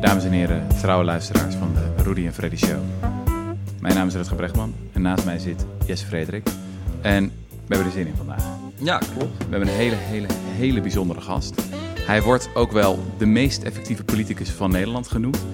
[0.00, 2.78] Dames en heren, trouwe luisteraars van de Rudy en Freddy Show.
[3.80, 6.48] Mijn naam is Rutger Brechtman en naast mij zit Jesse Frederik.
[7.00, 8.44] En we hebben er zin in vandaag.
[8.74, 9.38] Ja, klopt.
[9.38, 10.26] We hebben een hele, hele,
[10.56, 11.62] hele bijzondere gast.
[12.00, 15.44] Hij wordt ook wel de meest effectieve politicus van Nederland genoemd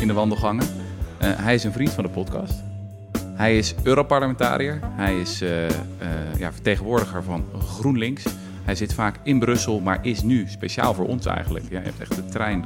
[0.00, 0.66] in de wandelgangen.
[1.18, 2.62] Eh, hij is een vriend van de podcast.
[3.34, 4.80] Hij is Europarlementariër.
[4.82, 5.74] Hij is eh, eh,
[6.38, 8.24] ja, vertegenwoordiger van GroenLinks.
[8.64, 11.64] Hij zit vaak in Brussel, maar is nu speciaal voor ons eigenlijk.
[11.68, 12.64] Ja, hij heeft echt de trein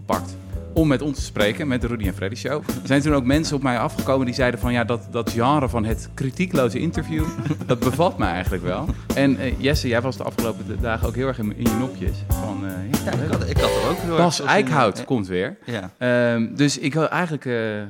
[0.00, 0.36] gepakt
[0.72, 2.62] om met ons te spreken, met de Rudy en Freddy Show.
[2.68, 4.72] Er zijn toen ook mensen op mij afgekomen die zeiden van...
[4.72, 7.24] ja, dat, dat genre van het kritiekloze interview,
[7.66, 8.88] dat bevalt me eigenlijk wel.
[9.14, 12.16] En eh, Jesse, jij was de afgelopen dagen ook heel erg in, in je nopjes.
[12.28, 15.58] Van, eh, ja, Ja, ik had, ik had er ook heel Bas Eickhout komt weer.
[15.64, 15.90] Ja.
[15.98, 17.82] Ehm, dus ik wil eigenlijk eh,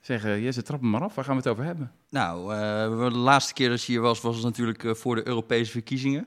[0.00, 1.14] zeggen, Jesse, trap hem maar af.
[1.14, 1.90] Waar gaan we het over hebben?
[2.10, 2.48] Nou,
[3.10, 6.26] de laatste keer dat je hier was, was het natuurlijk voor de Europese verkiezingen.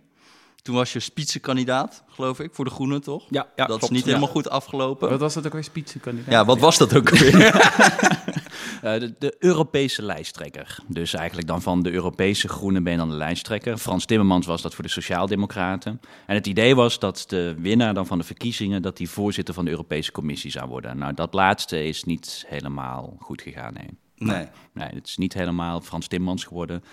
[0.63, 3.23] Toen was je spitsenkandidaat, geloof ik, voor de Groenen, toch?
[3.30, 3.84] Ja, ja dat klopt.
[3.84, 4.05] is niet Ja.
[4.05, 5.09] helemaal goed afgelopen.
[5.09, 6.31] Wat was dat ook weer, spitsenkandidaat?
[6.31, 7.31] Ja, wat was dat ook weer?
[8.82, 10.77] Eh, de, de Europese lijsttrekker.
[10.88, 13.77] Dus eigenlijk dan van de Europese Groenen ben je dan de lijsttrekker.
[13.77, 15.99] Frans Timmermans was dat voor de Sociaaldemocraten.
[16.26, 18.82] En het idee was dat de winnaar dan van de verkiezingen...
[18.82, 20.98] dat die voorzitter van de Europese Commissie zou worden.
[20.98, 23.88] Nou, dat laatste is niet helemaal goed gegaan, nee.
[24.18, 24.48] Nee.
[24.73, 26.84] Nee, het is niet helemaal Frans Timmermans geworden.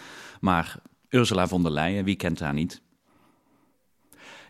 [0.41, 0.77] Maar
[1.09, 2.81] Ursula von der Leyen, wie kent haar niet?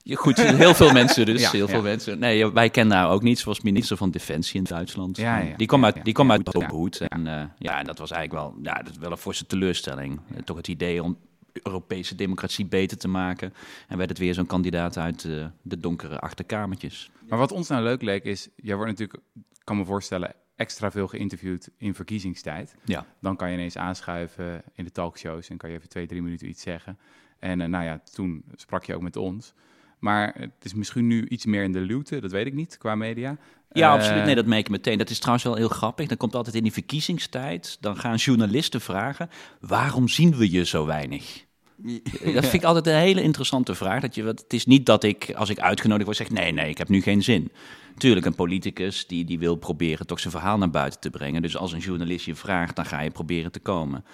[0.05, 1.41] Goed, heel veel mensen dus.
[1.51, 1.73] Ja, heel ja.
[1.73, 2.19] veel mensen.
[2.19, 3.39] Nee, wij kennen haar ook niet.
[3.39, 5.17] Ze was minister van Defensie in Duitsland.
[5.17, 6.99] Ja, die kwam uit, die kwam uit.
[7.09, 10.21] En eh, ja, en dat was eigenlijk wel, ja, dat is wel een forse teleurstelling.
[10.35, 11.19] Eh, Toch het idee om
[11.53, 13.53] Europese democratie beter te maken.
[13.89, 17.11] En werd het weer zo'n kandidaat uit eh, de donkere achterkamertjes.
[17.29, 19.23] Maar wat ons nou leuk leek is, jij wordt natuurlijk,
[19.65, 22.77] kan me voorstellen, extra veel geïnterviewd in verkiezingstijd.
[22.85, 23.07] Ja.
[23.21, 26.49] Dan kan je ineens aanschuiven in de talkshows en kan je even twee, drie minuten
[26.49, 26.99] iets zeggen.
[27.39, 29.55] En nou ja, toen sprak je ook met ons.
[30.01, 32.95] Maar het is misschien nu iets meer in de luwte, dat weet ik niet, qua
[32.95, 33.37] media.
[33.73, 34.25] Ja, Eh, absoluut.
[34.25, 34.99] Nee, dat merk je meteen.
[34.99, 36.07] Dat is trouwens wel heel grappig.
[36.09, 40.87] Dan komt altijd in die verkiezingstijd, dan gaan journalisten vragen, waarom zien we je zo
[40.87, 41.45] weinig?
[42.35, 44.01] Dat vind ik altijd een hele interessante vraag.
[44.01, 46.79] Dat je, het is niet dat ik, als ik uitgenodigd word, zeg nee, nee, ik
[46.79, 47.53] heb nu geen zin.
[47.97, 51.43] Tuurlijk, een politicus die, die wil proberen toch zijn verhaal naar buiten te brengen.
[51.43, 54.05] Dus als een journalist je vraagt, dan ga je proberen te komen.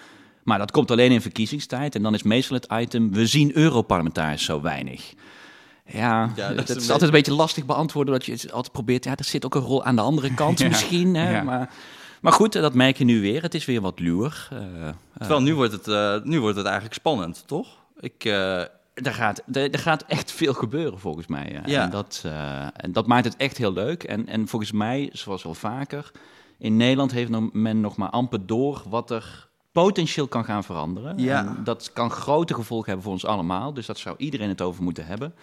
[0.43, 1.95] Maar dat komt alleen in verkiezingstijd.
[1.95, 5.13] En dan is meestal het item, we zien Europarlementariërs zo weinig.
[5.87, 8.13] Ja, Ja, dat dat, is altijd een beetje lastig beantwoorden.
[8.13, 10.59] Dat je het altijd probeert, ja, er zit ook een rol aan de andere kant
[10.59, 11.15] Ja, misschien.
[11.15, 11.43] Hè, ja.
[11.43, 11.69] maar,
[12.21, 13.41] maar goed, dat merk je nu weer.
[13.41, 14.47] Het is weer wat luwer.
[14.51, 17.67] Eh, Terwijl nu wordt, het, eh, nu wordt het eigenlijk spannend, toch?
[17.99, 21.61] Ik, eh, Er gaat, er, er gaat echt veel gebeuren volgens mij.
[21.65, 21.83] Ja.
[21.83, 24.03] En, dat, eh, en dat maakt het echt heel leuk.
[24.03, 26.11] En, en volgens mij, zoals wel vaker,
[26.57, 31.17] in Nederland heeft men nog maar amper door wat er potentieel kan gaan veranderen.
[31.17, 31.39] Ja.
[31.39, 33.73] En dat kan grote gevolgen hebben voor ons allemaal.
[33.73, 35.33] Dus dat zou iedereen het over moeten hebben.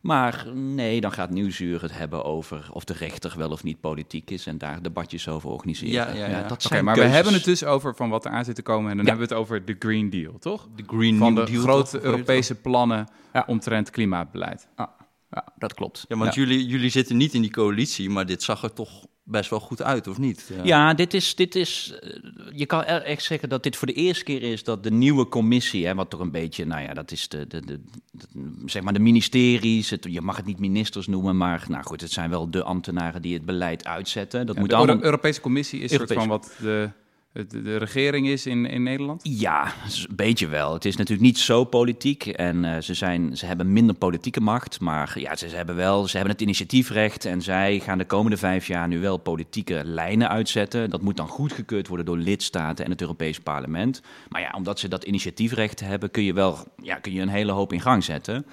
[0.00, 4.30] Maar nee, dan gaat Nieuwsuur het hebben over of de rechter wel of niet politiek
[4.30, 5.92] is en daar debatjes over organiseren.
[5.94, 6.42] Ja, ja, ja.
[6.42, 8.62] dat Oké, zijn maar we hebben het dus over van wat er aan zit te
[8.62, 8.90] komen.
[8.90, 9.10] En dan Ja.
[9.10, 10.68] hebben we het over de Green Deal, toch?
[10.76, 12.00] de Green Van New de Deal, grote toch?
[12.02, 13.44] Europese plannen Ja.
[13.46, 14.68] omtrent klimaatbeleid.
[14.76, 14.94] Ja,
[15.30, 16.04] ja, dat klopt.
[16.08, 19.50] Ja, want Jullie, jullie zitten niet in die coalitie, maar dit zag er toch best
[19.50, 20.50] wel goed uit, of niet?
[20.62, 21.94] Ja, dit is, dit is.
[22.00, 22.10] eh,
[22.54, 25.28] Je kan er echt zeggen dat dit voor de eerste keer is dat de nieuwe
[25.28, 28.82] commissie, hè, wat toch een beetje, nou ja, dat is de, de, de, de- zeg
[28.82, 29.90] maar de ministeries.
[29.90, 33.22] Het, je mag het niet ministers noemen, maar nou goed, het zijn wel de ambtenaren
[33.22, 34.46] die het beleid uitzetten.
[34.46, 35.02] Dat Ja, moet de allemaal.
[35.02, 36.52] Europese Commissie is een soort van Europese.
[36.58, 36.90] wat de,
[37.32, 39.20] de, regering is in, in Nederland.
[39.22, 39.72] Ja,
[40.08, 40.72] een beetje wel.
[40.72, 44.80] Het is natuurlijk niet zo politiek en eh, ze, zijn, ze hebben minder politieke macht,
[44.80, 48.36] maar ja, ze, ze hebben wel, ze hebben het initiatiefrecht en zij gaan de komende
[48.36, 50.90] vijf jaar nu wel politieke lijnen uitzetten.
[50.90, 54.02] Dat moet dan goedgekeurd worden door lidstaten en het Europees Parlement.
[54.28, 57.52] Maar ja, omdat ze dat initiatiefrecht hebben, kun je wel ja, kun je een hele
[57.52, 58.46] hoop in gang zetten.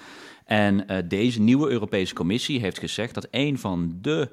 [0.46, 4.30] En eh, deze nieuwe Europese Commissie heeft gezegd dat een van de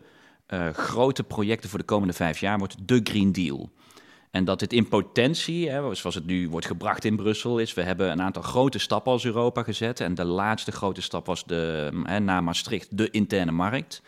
[0.47, 3.71] eh, grote projecten voor de komende vijf jaar wordt de Green Deal.
[4.35, 7.75] En dat dit in potentie, hè, zoals het nu wordt gebracht in Brussel, is...
[7.75, 10.01] we hebben een aantal grote stappen als Europa gezet.
[10.01, 14.03] En de laatste grote stap was de, hè, na Maastricht de interne markt.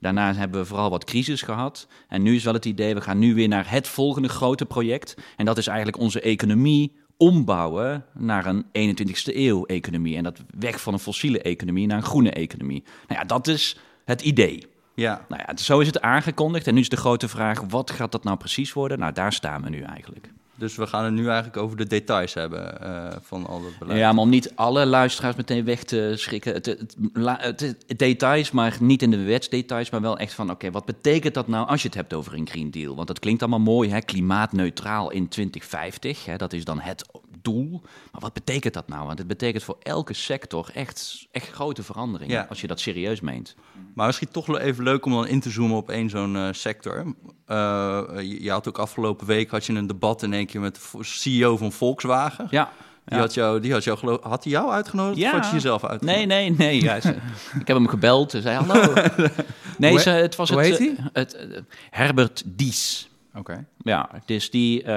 [0.00, 1.86] Daarna hebben we vooral wat crisis gehad.
[2.08, 5.16] En nu is wel het idee, we gaan nu weer naar het volgende grote project.
[5.36, 10.16] En dat is eigenlijk onze economie ombouwen naar een 21ste eeuw economie.
[10.16, 12.82] En dat weg van een fossiele economie naar een groene economie.
[13.08, 14.75] Nou ja, dat is het idee.
[14.96, 15.24] Ja.
[15.28, 16.66] Nou ja, zo is het aangekondigd.
[16.66, 18.98] En nu is de grote vraag, wat gaat dat nou precies worden?
[18.98, 20.30] Nou, daar staan we nu eigenlijk.
[20.58, 23.98] Dus we gaan het nu eigenlijk over de details hebben eh, van al dat beleid.
[23.98, 26.52] Ja, maar om niet alle luisteraars meteen weg te schrikken.
[26.54, 30.50] Het, het, la- het, het details, maar niet in de wetsdetails, maar wel echt van...
[30.50, 32.94] oké, wat betekent dat nou als je het hebt over een Green Deal?
[32.96, 34.00] Want dat klinkt allemaal mooi, hè?
[34.00, 36.24] klimaatneutraal in 2050.
[36.24, 36.36] Hè?
[36.36, 37.04] Dat is dan het
[37.42, 37.80] doel.
[38.12, 39.06] Maar wat betekent dat nou?
[39.06, 42.46] Want het betekent voor elke sector echt, echt grote veranderingen, Ja.
[42.48, 43.54] als je dat serieus meent.
[43.96, 46.48] Maar misschien toch wel even leuk om dan in te zoomen op één zo'n eh,
[46.50, 47.04] sector.
[47.46, 50.74] Eh, je, je had ook afgelopen week had je een debat in één keer met
[50.92, 52.46] de CEO van Volkswagen.
[52.50, 52.72] Ja.
[53.04, 55.30] Die, had jou, die had jou geloof had hij jou uitgenodigd Ja.
[55.30, 56.26] of had je jezelf uitgenodigd?
[56.26, 56.82] Nee, nee, nee.
[56.82, 57.16] Ja, ze-
[57.60, 58.30] ik heb hem gebeld.
[58.30, 58.92] Ze zei hallo.
[59.78, 61.60] Nee, Hoe ze, he- het was hoe het, heet eh, het, eh,
[61.90, 63.08] Herbert Dies.
[63.34, 63.66] Oké.
[63.78, 64.94] Ja, dus die, eh,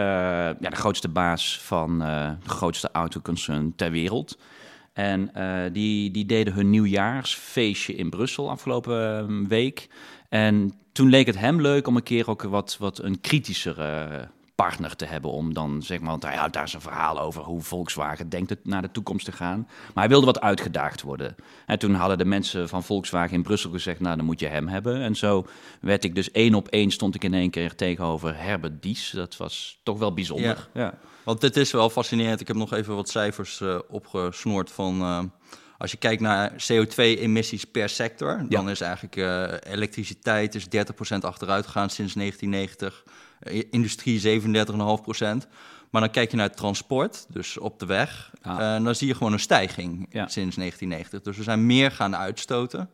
[0.60, 4.38] ja, de grootste baas van eh, de grootste autoconcern ter wereld.
[4.94, 9.88] En eh, die, die deden hun nieuwjaarsfeestje in Brussel afgelopen eh, week.
[10.30, 14.30] En toen leek het hem leuk om een keer ook wat, wat een kritischere
[14.66, 15.32] partner te hebben.
[15.32, 18.66] Om dan, zeg maar, want hij houdt daar zijn verhaal over hoe Volkswagen denkt het
[18.66, 19.68] naar de toekomst te gaan.
[19.68, 21.36] Maar hij wilde wat uitgedaagd worden.
[21.66, 24.68] En toen hadden de mensen van Volkswagen in Brussel gezegd, nou dan moet je hem
[24.68, 25.02] hebben.
[25.02, 25.46] En zo
[25.82, 29.12] werd ik dus één op één stond ik in één keer tegenover Herbert Dies.
[29.12, 30.70] Dat was toch wel bijzonder.
[30.74, 30.94] Ja.
[31.24, 32.42] Want dit is wel fascinerend.
[32.42, 35.02] Ik heb nog even wat cijfers eh, opgesnoord van...
[35.02, 35.24] eh,
[35.78, 38.46] als je kijkt naar CO2-emissies per sector...
[38.50, 40.68] dan is eigenlijk eh, elektriciteit is 30%
[41.20, 43.04] achteruit gegaan sinds 1990.
[43.40, 45.48] Eh, industrie 37,5%.
[45.90, 48.32] Maar dan kijk je naar het transport, dus op de weg...
[48.42, 48.60] Ah.
[48.60, 50.28] eh, en dan zie je gewoon een stijging Ja.
[50.28, 51.22] sinds 1990.
[51.22, 52.90] Dus we zijn meer gaan uitstoten.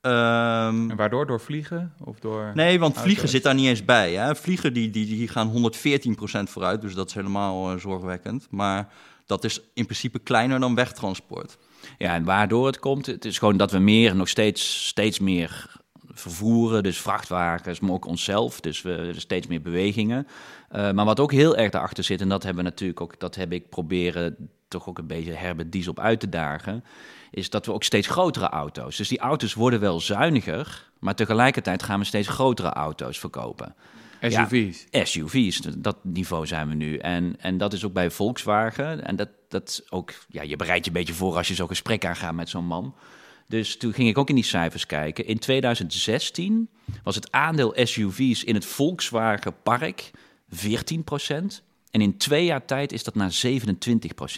[0.00, 1.26] Ehm, En waardoor?
[1.26, 1.92] Door vliegen?
[2.04, 2.50] Of door...
[2.54, 3.30] Nee, want vliegen Auto's.
[3.30, 4.12] zit daar niet eens bij.
[4.12, 4.36] Hè?
[4.36, 8.46] Vliegen die, die, die gaan 114% vooruit, dus dat is helemaal eh, zorgwekkend.
[8.50, 8.88] Maar
[9.26, 11.58] dat is in principe kleiner dan wegtransport.
[11.98, 15.76] Ja, en waardoor het komt, het is gewoon dat we meer, nog steeds, steeds meer
[16.20, 16.82] vervoeren.
[16.82, 18.60] Dus vrachtwagens, maar ook onszelf.
[18.60, 20.26] Dus we steeds meer bewegingen.
[20.68, 23.34] Eh, maar wat ook heel erg daarachter zit, en dat hebben we natuurlijk ook, dat
[23.34, 24.36] heb ik proberen
[24.68, 26.84] toch ook een beetje Herbert Dies op uit te dagen,
[27.30, 28.96] is dat we ook steeds grotere auto's.
[28.96, 33.74] Dus die auto's worden wel zuiniger, maar tegelijkertijd gaan we steeds grotere auto's verkopen.
[34.20, 34.86] SUV's.
[34.90, 36.96] SUV's, dat niveau zijn we nu.
[36.96, 39.04] En, en dat is ook bij Volkswagen.
[39.04, 42.04] En dat, dat ook, ja, je bereidt je een beetje voor als je zo'n gesprek
[42.04, 42.94] aangaat met zo'n man.
[43.48, 45.26] Dus toen ging ik ook in die cijfers kijken.
[45.26, 46.68] In 2016
[47.02, 50.10] was het aandeel SUV's in het Volkswagen Park
[50.54, 50.58] 14%
[51.90, 53.54] En in twee jaar tijd is dat naar 27%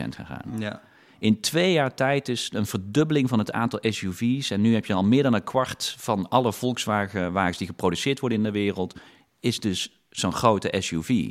[0.09, 0.59] gegaan.
[0.59, 0.83] Ja.
[1.19, 4.51] In twee jaar tijd is een verdubbeling van het aantal SUV's.
[4.51, 8.39] En nu heb je al meer dan een kwart van alle Volkswagen-wagens die geproduceerd worden
[8.39, 8.95] in de wereld,
[9.41, 11.31] is dus zo'n grote SUV.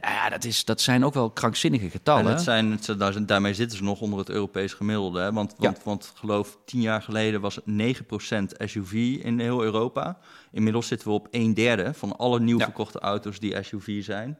[0.00, 2.24] Nou Ja, dat, is, dat zijn ook wel krankzinnige En getallen.
[2.24, 5.20] dat zijn, daar- daarmee zitten ze nog onder het Europees gemiddelde.
[5.20, 5.32] Hè?
[5.32, 8.92] Want, want, want geloof, tien jaar geleden was het 9% SUV
[9.22, 10.18] in heel Europa.
[10.52, 12.64] Inmiddels zitten we op een derde van alle nieuw Ja.
[12.64, 14.38] verkochte auto's die SUV zijn.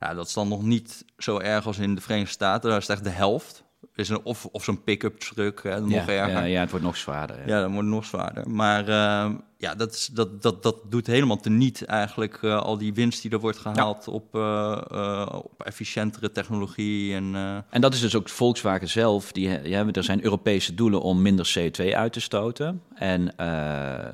[0.00, 2.68] Ja, dat is dan nog niet zo erg als in de Verenigde Staten.
[2.70, 3.64] Daar is het echt de helft.
[3.94, 6.28] Is een, of of zo'n pick-up truck, hè, nog ja, erger.
[6.30, 7.36] ja, ja, het wordt nog zwaarder.
[7.36, 7.42] ja.
[7.46, 8.50] Ja, dan wordt het nog zwaarder.
[8.50, 9.30] Maar eh,
[9.62, 13.30] ja, dat, is, dat, dat, dat doet helemaal teniet eigenlijk eh, al die winst die
[13.30, 17.14] er wordt gehaald op, eh, eh, op efficiëntere technologie.
[17.14, 17.34] En,
[17.70, 19.32] En dat is dus ook Volkswagen zelf.
[19.32, 22.82] Die, ja, er zijn Europese doelen om minder CO2 uit te stoten.
[22.94, 23.34] En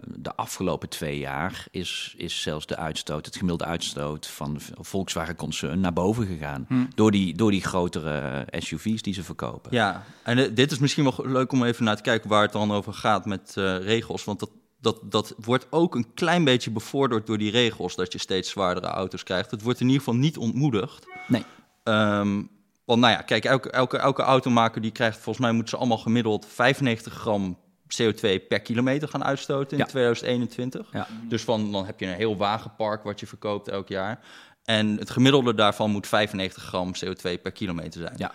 [0.06, 5.80] de afgelopen twee jaar is, is zelfs de uitstoot, het gemiddelde uitstoot van de Volkswagen-concern
[5.80, 6.66] naar boven gegaan.
[6.94, 9.70] Door, die, door die grotere SUV's die ze verkopen.
[9.72, 12.72] ja, en dit is misschien wel leuk om even naar te kijken waar het dan
[12.72, 13.52] over gaat met
[13.82, 14.24] regels.
[14.24, 14.50] Want dat,
[14.80, 18.86] dat, dat wordt ook een klein beetje bevorderd door die regels, dat je steeds zwaardere
[18.86, 19.50] auto's krijgt.
[19.50, 21.06] Het wordt in ieder geval niet ontmoedigd.
[21.28, 21.44] Nee.
[21.82, 22.42] Ehm,
[22.84, 25.98] want nou ja, kijk, elke, elke, elke automaker die krijgt, volgens mij moeten ze allemaal
[25.98, 27.58] gemiddeld 95 gram
[28.02, 29.84] CO2 per kilometer gaan uitstoten in Ja.
[29.84, 30.88] 2021.
[30.92, 31.06] Ja.
[31.28, 34.20] Dus van, dan heb je een heel wagenpark wat je verkoopt elk jaar.
[34.64, 38.14] En het gemiddelde daarvan moet 95 gram CO2 per kilometer zijn.
[38.16, 38.32] Ja.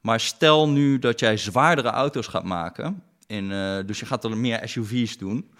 [0.00, 4.36] Maar stel nu dat jij zwaardere auto's gaat maken, in, eh, dus je gaat er
[4.36, 5.50] meer SUV's doen,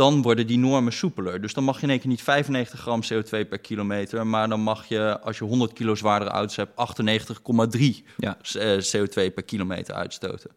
[0.00, 1.40] dan worden die normen soepeler.
[1.40, 4.60] Dus dan mag je in één keer niet 95 gram CO2 per kilometer, maar dan
[4.60, 8.38] mag je, als je 100 kilo zwaardere auto's hebt, 98,3 Ja.
[8.52, 10.50] eh, CO2 per kilometer uitstoten.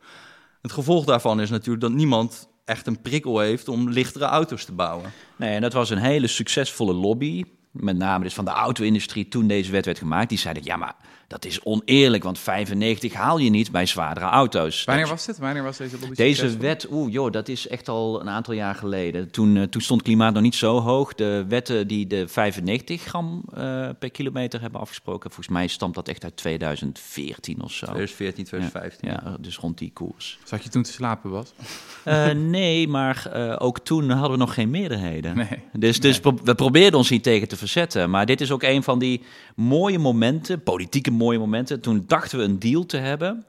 [0.62, 4.72] Het gevolg daarvan is natuurlijk dat niemand echt een prikkel heeft om lichtere auto's te
[4.72, 5.12] bouwen.
[5.36, 7.44] Nee, en dat was een hele succesvolle lobby.
[7.72, 10.30] Met name dus van de auto-industrie toen deze wet werd gemaakt.
[10.30, 10.96] Die zeiden, ja, maar
[11.28, 14.84] dat is oneerlijk, want 95 haal je niet bij zwaardere auto's.
[14.84, 15.38] Wanneer was dit?
[15.38, 16.62] Wanneer was deze lobby Deze succesvol?
[16.62, 19.32] wet, oeh joh, dat is echt al een aantal jaar geleden.
[19.32, 21.14] Toen, eh, toen stond klimaat nog niet zo hoog.
[21.14, 26.08] De wetten die de 95 gram eh, per kilometer hebben afgesproken, volgens mij stamt dat
[26.08, 27.86] echt uit 2014 of zo.
[27.86, 29.10] 2014, 2015.
[29.10, 30.40] Ja, dus rond die koers.
[30.44, 31.54] Zat je toen te slapen, was?
[32.04, 35.36] Eh, nee, maar eh, ook toen hadden we nog geen meerderheden.
[35.36, 35.48] Nee.
[35.74, 38.10] Dus, dus pro- we probeerden ons hier tegen te verzetten.
[38.10, 39.22] Maar dit is ook een van die
[39.56, 41.82] mooie momenten, politieke mooie momenten.
[41.82, 43.46] Toen dachten we een deal te hebben.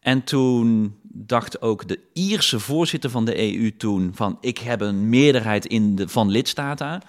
[0.00, 4.38] En toen dacht ook de Ierse voorzitter van de EU toen van...
[4.40, 7.02] ik heb een meerderheid in de, van lidstaten.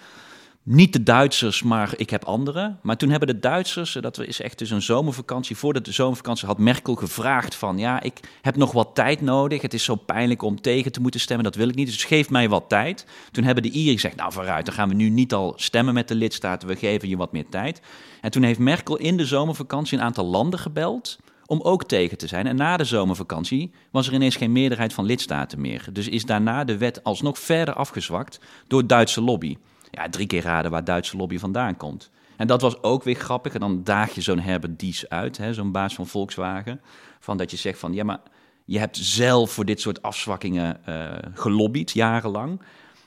[0.70, 2.80] Niet de Duitsers, maar ik heb anderen.
[2.82, 6.58] Maar toen hebben de Duitsers, dat is echt dus een zomervakantie, voordat de zomervakantie had
[6.58, 9.62] Merkel gevraagd van, ja, ik heb nog wat tijd nodig.
[9.62, 11.88] Het is zo pijnlijk om tegen te moeten stemmen, dat wil ik niet.
[11.88, 13.06] Dus geef mij wat tijd.
[13.32, 16.08] Toen hebben de Ieren gezegd, nou vooruit, dan gaan we nu niet al stemmen met
[16.08, 17.82] de lidstaten, we geven je wat meer tijd.
[18.22, 22.28] En toen heeft Merkel in de zomervakantie een aantal landen gebeld om ook tegen te
[22.28, 22.48] zijn.
[22.48, 25.86] En na de zomervakantie was er ineens geen meerderheid van lidstaten meer.
[25.92, 29.58] Dus is daarna de wet alsnog verder afgezwakt door Duitse lobby.
[29.98, 32.10] Ja, drie keer raden waar Duitse lobby vandaan komt.
[32.36, 33.54] En dat was ook weer grappig.
[33.54, 36.82] En dan daag je zo'n Herbert Dies uit, zo'n baas van Volkswagen.
[37.20, 38.20] Van dat je zegt van, ja, maar
[38.66, 42.62] je hebt zelf voor dit soort afzwakkingen uh, gelobbyd, jarenlang.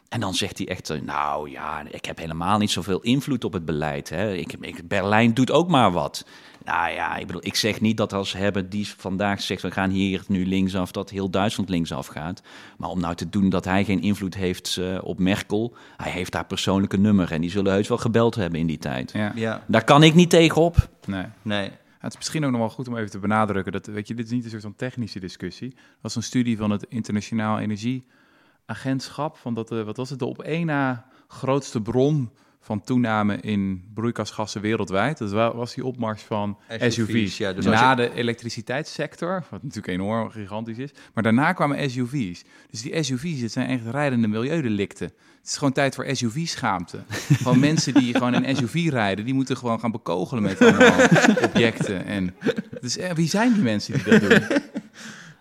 [0.09, 3.53] En dan zegt hij echt, eh, nou ja, ik heb helemaal niet zoveel invloed op
[3.53, 4.09] het beleid.
[4.09, 4.35] Hè.
[4.35, 6.27] Ik, ik, Berlijn doet ook maar wat.
[6.64, 9.90] Nou ja, ik bedoel, ik zeg niet dat als hebben die vandaag zegt, we gaan
[9.90, 12.43] hier nu linksaf, dat heel Duitsland linksaf gaat.
[12.79, 16.33] Maar om nou te doen dat hij geen invloed heeft uh, op Merkel, hij heeft
[16.33, 19.12] daar persoonlijke nummer en die zullen heus wel gebeld hebben in die tijd.
[19.12, 19.33] Ja.
[19.35, 19.64] ja.
[19.67, 20.88] Daar kan ik niet tegenop.
[21.07, 21.25] Nee.
[21.43, 21.71] nee.
[21.99, 24.25] Het is misschien ook nog wel goed om even te benadrukken dat, weet je, dit
[24.25, 25.69] is niet een soort van technische discussie.
[25.71, 30.25] Dat was een studie van het Internationaal Energieagentschap, van dat, uh, wat was het, de
[30.25, 32.31] op één na grootste bron
[32.71, 35.19] van toename in broeikasgassen wereldwijd.
[35.19, 36.59] Dat was die opmars van
[36.89, 37.37] SUV's.
[37.37, 40.91] Ja, dus na de elektriciteitssector, wat natuurlijk enorm gigantisch is.
[41.15, 42.45] Maar daarna kwamen SUV's.
[42.71, 45.07] Dus die SUV's, het zijn echt rijdende milieudelicten.
[45.07, 46.99] Het is gewoon tijd voor SUV-schaamte.
[47.43, 51.00] Van mensen die gewoon een SUV rijden, die moeten gewoon gaan bekogelen met allemaal
[51.49, 52.05] objecten.
[52.05, 52.35] En,
[52.81, 54.43] dus eh, wie zijn die mensen die dat doen?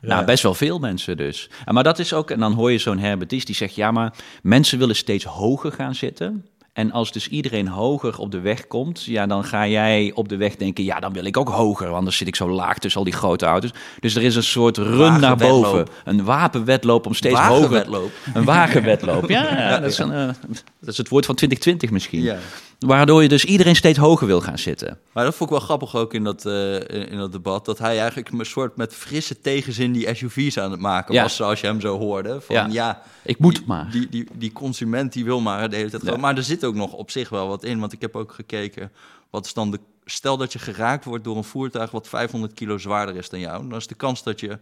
[0.01, 1.49] Nou, best wel veel mensen dus.
[1.65, 4.79] Maar dat is ook, en dan hoor je zo'n Herbert die zegt, ja, maar mensen
[4.79, 6.45] willen steeds hoger gaan zitten.
[6.79, 10.37] En als dus iedereen hoger op de weg komt, ja, dan ga jij op de
[10.37, 12.99] weg denken, ja, dan wil ik ook hoger, want anders zit ik zo laag tussen
[12.99, 13.71] al die grote auto's.
[13.99, 15.87] Dus er is een soort run naar boven.
[16.03, 17.87] Een wapenwedloop om steeds hoger.
[18.33, 19.29] Een wagenwedloop.
[19.29, 20.27] Ja, ja, dat, is een, uh,
[20.79, 22.21] dat is het woord van 2020 misschien.
[22.21, 22.37] Ja.
[22.79, 24.99] Waardoor je dus iedereen steeds hoger wil gaan zitten.
[25.11, 27.65] Maar dat vond ik wel grappig ook in dat, uh, in dat debat.
[27.65, 31.35] Dat hij eigenlijk een soort met frisse tegenzin die SUV's aan het maken was.
[31.35, 32.41] Zoals je hem zo hoorde.
[32.41, 33.91] Van ja, ja ik moet maar.
[33.91, 36.17] Die, die, die consument die wil maar de hele tijd.
[36.17, 37.79] Maar er zit ook nog op zich wel wat in.
[37.79, 38.91] Want ik heb ook gekeken.
[39.29, 39.79] Wat is dan de.
[40.05, 43.67] Stel dat je geraakt wordt door een voertuig wat 500 kilo zwaarder is dan jou.
[43.67, 44.57] Dan is de kans dat je,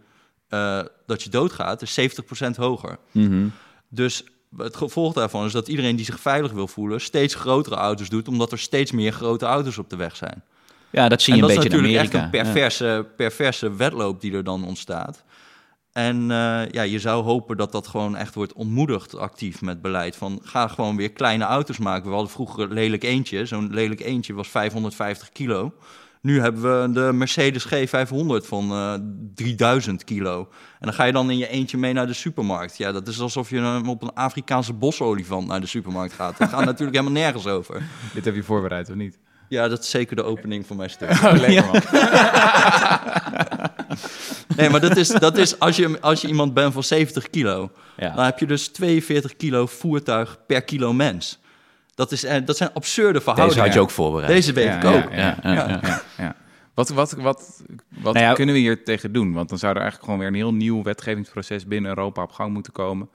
[0.50, 2.98] uh, dat je doodgaat is 70% hoger.
[3.12, 3.52] Mm
[3.88, 4.24] Dus
[4.56, 8.28] het gevolg daarvan is dat iedereen die zich veilig wil voelen, steeds grotere auto's doet,
[8.28, 10.42] omdat er steeds meer grote auto's op de weg zijn.
[10.90, 12.02] Ja, dat zie je een beetje in Amerika.
[12.02, 15.24] Dat is natuurlijk echt een perverse, perverse wedloop die er dan ontstaat.
[15.92, 20.16] En uh, ja, je zou hopen dat dat gewoon echt wordt ontmoedigd actief met beleid.
[20.16, 22.08] Van ga gewoon weer kleine auto's maken.
[22.08, 23.46] We hadden vroeger lelijk eentje.
[23.46, 25.72] Zo'n lelijk eentje was 550 kilo.
[26.28, 29.00] Nu hebben we de Mercedes G500 van uh, eh,
[29.34, 30.38] 3000 kilo.
[30.40, 32.76] En dan ga je dan in je eentje mee naar de supermarkt.
[32.76, 36.38] Ja, dat is alsof je op een Afrikaanse bosolifant naar de supermarkt gaat.
[36.38, 37.82] Dat gaat natuurlijk helemaal nergens over.
[38.14, 39.18] Dit heb je voorbereid, of niet?
[39.48, 41.10] Ja, dat is zeker de opening van mijn stuk.
[41.24, 41.82] Oh, lekker man.
[44.56, 47.70] nee, maar dat is, dat is als, je, als je iemand bent van 70 kilo...
[47.96, 48.14] Ja.
[48.14, 51.38] dan heb je dus 42 kilo voertuig per kilo mens.
[51.98, 53.54] Dat, is, eh, dat zijn absurde verhoudingen.
[53.54, 54.32] Deze had je ook voorbereid.
[54.32, 55.12] Deze weet ik ook.
[55.12, 56.34] Ja,
[56.74, 59.32] Wat, wat, wat, wat nou kunnen we hier tegen doen?
[59.32, 62.52] Want dan zou er eigenlijk gewoon weer een heel nieuw wetgevingsproces binnen Europa op gang
[62.52, 63.08] moeten komen.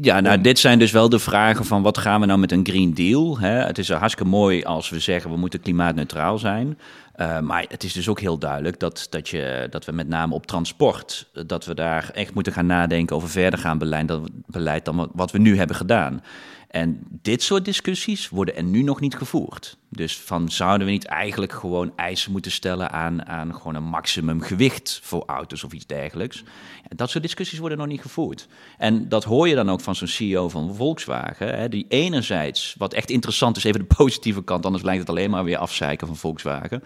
[0.00, 2.66] Ja, nou, dit zijn dus wel de vragen van wat gaan we nou met een
[2.66, 3.38] Green Deal?
[3.38, 3.48] Hè?
[3.48, 6.78] Het is hartstikke mooi als we zeggen we moeten klimaatneutraal zijn.
[7.16, 10.34] Uh, maar het is dus ook heel duidelijk dat, dat, je, dat we met name
[10.34, 14.12] op transport, dat we daar echt moeten gaan nadenken over verder gaan beleid,
[14.46, 16.22] beleid dan wat we nu hebben gedaan.
[16.70, 19.76] En dit soort discussies worden er nu nog niet gevoerd.
[19.88, 24.40] Dus van zouden we niet eigenlijk gewoon eisen moeten stellen aan, aan gewoon een maximum
[24.40, 26.42] gewicht voor auto's of iets dergelijks.
[26.88, 28.46] Dat soort discussies worden nog niet gevoerd.
[28.78, 31.58] En dat hoor je dan ook van zo'n CEO van Volkswagen.
[31.58, 35.30] Hè, die enerzijds, wat echt interessant is, even de positieve kant, anders lijkt het alleen
[35.30, 36.82] maar weer afzeiken van Volkswagen.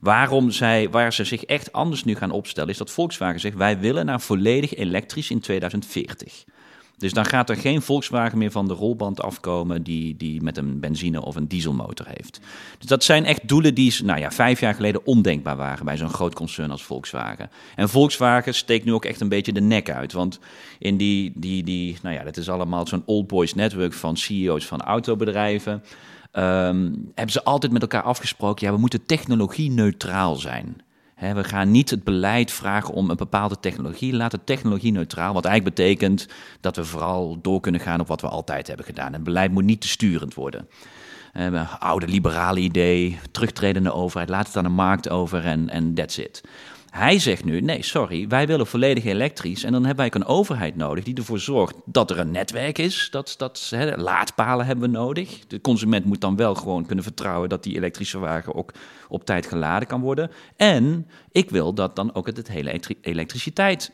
[0.00, 3.78] Waarom zij, waar ze zich echt anders nu gaan opstellen, is dat Volkswagen zegt: wij
[3.78, 6.44] willen naar volledig elektrisch in 2040.
[6.96, 10.80] Dus dan gaat er geen Volkswagen meer van de rolband afkomen die, die met een
[10.80, 12.40] benzine- of een dieselmotor heeft.
[12.78, 16.08] Dus dat zijn echt doelen die nou ja, vijf jaar geleden ondenkbaar waren bij zo'n
[16.08, 17.50] groot concern als Volkswagen.
[17.76, 20.12] En Volkswagen steekt nu ook echt een beetje de nek uit.
[20.12, 20.38] Want
[20.78, 24.66] in die, die, die nou ja, dat is allemaal zo'n old boys network van CEO's
[24.66, 25.82] van autobedrijven.
[26.32, 30.76] Um, hebben ze altijd met elkaar afgesproken, ja, we moeten technologie neutraal zijn
[31.18, 34.14] we gaan niet het beleid vragen om een bepaalde technologie.
[34.14, 36.28] Laat het technologie neutraal, wat eigenlijk betekent
[36.60, 39.12] dat we vooral door kunnen gaan op wat we altijd hebben gedaan.
[39.12, 40.68] Het beleid moet niet te sturend worden.
[41.78, 46.42] oude liberale idee, terugtredende overheid, laat het aan de markt over en that's it.
[46.94, 49.64] Hij zegt nu, nee, sorry, wij willen volledig elektrisch.
[49.64, 53.08] En dan hebben wij een overheid nodig die ervoor zorgt dat er een netwerk is.
[53.10, 55.46] Dat, dat, laadpalen hebben we nodig.
[55.46, 58.72] De consument moet dan wel gewoon kunnen vertrouwen dat die elektrische wagen ook
[59.08, 60.30] op tijd geladen kan worden.
[60.56, 63.92] En ik wil dat dan ook het, hele elektriciteit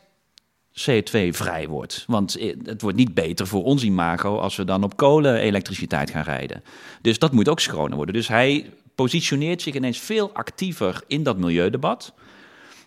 [0.71, 2.03] CO2-vrij wordt.
[2.07, 6.63] Want het wordt niet beter voor ons imago als we dan op kolen-elektriciteit gaan rijden.
[7.01, 8.15] Dus dat moet ook schoner worden.
[8.15, 12.13] Dus hij positioneert zich ineens veel actiever in dat milieudebat.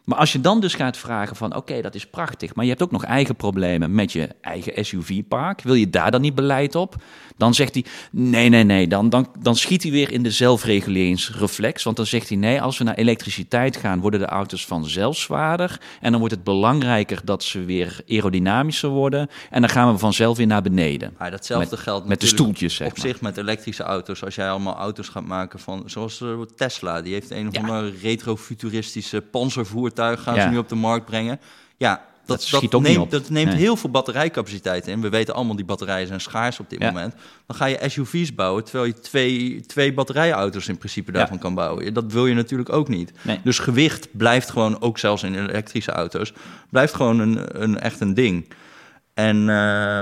[0.05, 2.83] Maar als je dan dus gaat vragen van oké, dat is prachtig, maar je hebt
[2.83, 5.63] ook nog eigen problemen met je eigen SUV-park.
[5.63, 6.97] Wil je daar dan niet beleid op?
[7.37, 8.89] Dan zegt hij nee, nee, nee.
[8.89, 11.83] Dan, dan, dan schiet hij weer in de zelfreguleringsreflex.
[11.83, 15.81] Want dan zegt hij nee, als we naar elektriciteit gaan, worden de auto's vanzelf zwaarder.
[16.01, 19.29] En dan wordt het belangrijker dat ze weer aerodynamischer worden.
[19.51, 21.15] En dan gaan we vanzelf weer naar beneden.
[21.19, 22.75] Ja, datzelfde met, geldt met de stoeltjes.
[22.75, 24.25] Zeg op zich met elektrische auto's.
[24.25, 27.93] Als jij allemaal auto's gaat maken van, zoals uh, Tesla, die heeft een of andere
[28.03, 31.41] retrofuturistische panzervoer gaan ze nu op de markt brengen.
[31.77, 35.01] Ja, dat, dat, dat neemt, dat neemt heel veel batterijcapaciteit in.
[35.01, 37.15] We weten allemaal, die batterijen zijn schaars op dit moment.
[37.47, 41.95] Dan ga je SUV's bouwen, terwijl je twee, twee batterijauto's in principe daarvan kan bouwen.
[41.95, 43.13] Dat wil je natuurlijk ook niet.
[43.43, 46.33] Dus gewicht blijft gewoon, ook zelfs in elektrische auto's,
[46.71, 48.49] blijft gewoon een, een echt een ding.
[49.15, 49.37] En...
[49.49, 50.01] Uh,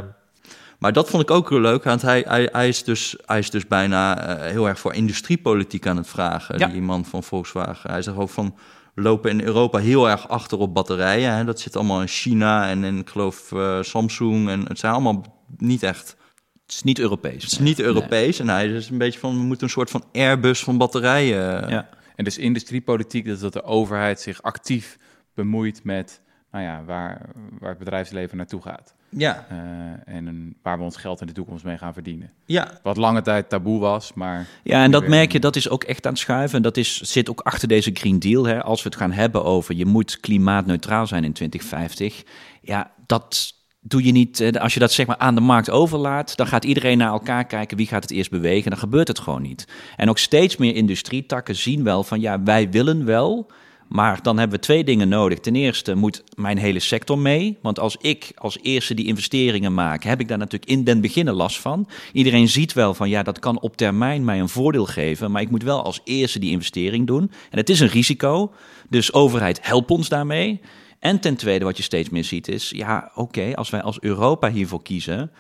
[0.79, 3.51] maar dat vond ik ook heel leuk, want hij, hij, hij, is, dus, hij is
[3.51, 7.91] dus bijna uh, heel erg voor industriepolitiek aan het vragen, die man van Volkswagen.
[7.91, 8.55] Hij zegt ook van,
[8.95, 11.35] lopen in Europa heel erg achter op batterijen.
[11.35, 11.45] Hè.
[11.45, 14.49] Dat zit allemaal in China en in, ik geloof, uh, Samsung.
[14.49, 16.17] En het zijn allemaal niet echt...
[16.63, 17.43] Het is niet Europees.
[17.43, 18.39] Het is niet Europees.
[18.39, 21.69] En hij is een beetje van, we moeten een soort van Airbus van batterijen.
[21.69, 21.89] Ja.
[22.17, 24.99] En dus industriepolitiek, dat is dat de overheid zich actief
[25.35, 26.23] bemoeit met
[26.53, 27.21] nou ja, waar,
[27.59, 28.95] waar het bedrijfsleven naartoe gaat.
[29.09, 29.47] Ja.
[29.53, 32.31] Uh, en waar we ons geld in de toekomst mee gaan verdienen.
[32.45, 32.81] Ja.
[32.83, 34.47] Wat lange tijd taboe was, maar...
[34.63, 36.57] Ja, en dat merk je, dat is ook echt aan het schuiven.
[36.57, 38.45] En dat is, zit ook achter deze Green Deal.
[38.45, 38.63] Hè.
[38.63, 42.23] Als we het gaan hebben over je moet klimaatneutraal zijn in 2050.
[42.61, 44.41] Ja, dat doe je niet...
[44.41, 46.37] Eh, als je dat zeg maar aan de markt overlaat...
[46.37, 48.71] dan gaat iedereen naar elkaar kijken wie gaat het eerst bewegen.
[48.71, 49.69] Dan gebeurt het gewoon niet.
[49.97, 52.21] En ook steeds meer industrietakken zien wel van...
[52.21, 53.51] ja, wij willen wel...
[53.93, 55.39] Maar dan hebben we twee dingen nodig.
[55.39, 57.59] Ten eerste moet mijn hele sector mee.
[57.63, 61.35] Want als ik als eerste die investeringen maak, heb ik daar natuurlijk in den beginnen
[61.35, 61.89] last van.
[62.13, 65.31] Iedereen ziet wel van ja, dat kan op termijn mij een voordeel geven.
[65.31, 67.31] Maar ik moet wel als eerste die investering doen.
[67.51, 68.53] En het is een risico.
[68.89, 70.61] Dus overheid, help ons daarmee.
[70.99, 74.51] En ten tweede, wat je steeds meer ziet, is ja, oké, als wij als Europa
[74.51, 75.31] hiervoor kiezen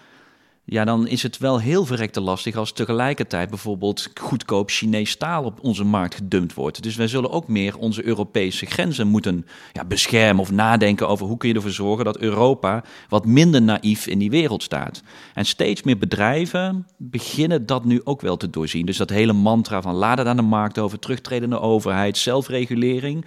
[0.65, 5.59] ja, dan is het wel heel verrekte lastig als tegelijkertijd bijvoorbeeld goedkoop Chinees staal op
[5.61, 6.83] onze markt gedumpt wordt.
[6.83, 11.37] Dus wij zullen ook meer onze Europese grenzen moeten ja, beschermen of nadenken over hoe
[11.37, 15.03] kun je ervoor zorgen dat Europa wat minder naïef in die wereld staat.
[15.35, 18.87] En steeds meer bedrijven beginnen dat nu ook wel te doorzien.
[18.87, 23.25] Dus dat hele mantra van laden aan de markt over, terugtredende overheid, zelfregulering.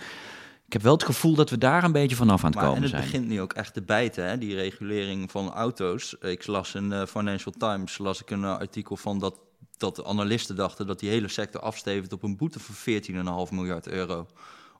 [0.75, 2.91] Ik heb wel het gevoel dat we daar een beetje vanaf aan het komen zijn.
[2.91, 4.37] En het begint nu ook echt te bijten, hè?
[4.37, 6.15] die regulering van auto's.
[6.21, 9.39] Ik las in uh, Financial Times las ik een uh, artikel van dat,
[9.77, 12.75] dat de analisten dachten dat die hele sector afstevend op een boete van
[13.49, 14.27] 14,5 miljard euro.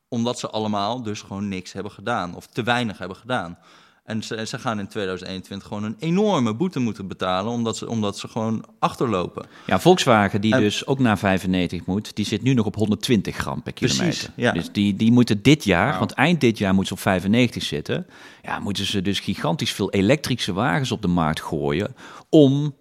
[0.08, 3.58] Omdat ze allemaal dus gewoon niks hebben gedaan, of te weinig hebben gedaan.
[4.06, 8.18] En ze, ze, gaan in 2021 gewoon een enorme boete moeten betalen, omdat ze, omdat
[8.18, 9.46] ze gewoon achterlopen.
[9.66, 13.64] Ja, Volkswagen, die dus ook naar 95 moet, die zit nu nog op 120 gram
[13.64, 14.06] per kilometer.
[14.06, 14.52] Precies, ja.
[14.52, 18.08] Dus die, die moeten dit jaar, want eind dit jaar moeten ze op 95 zitten,
[18.42, 21.96] ja, moeten ze dus gigantisch veel elektrische wagens op de markt gooien
[22.30, 22.74] om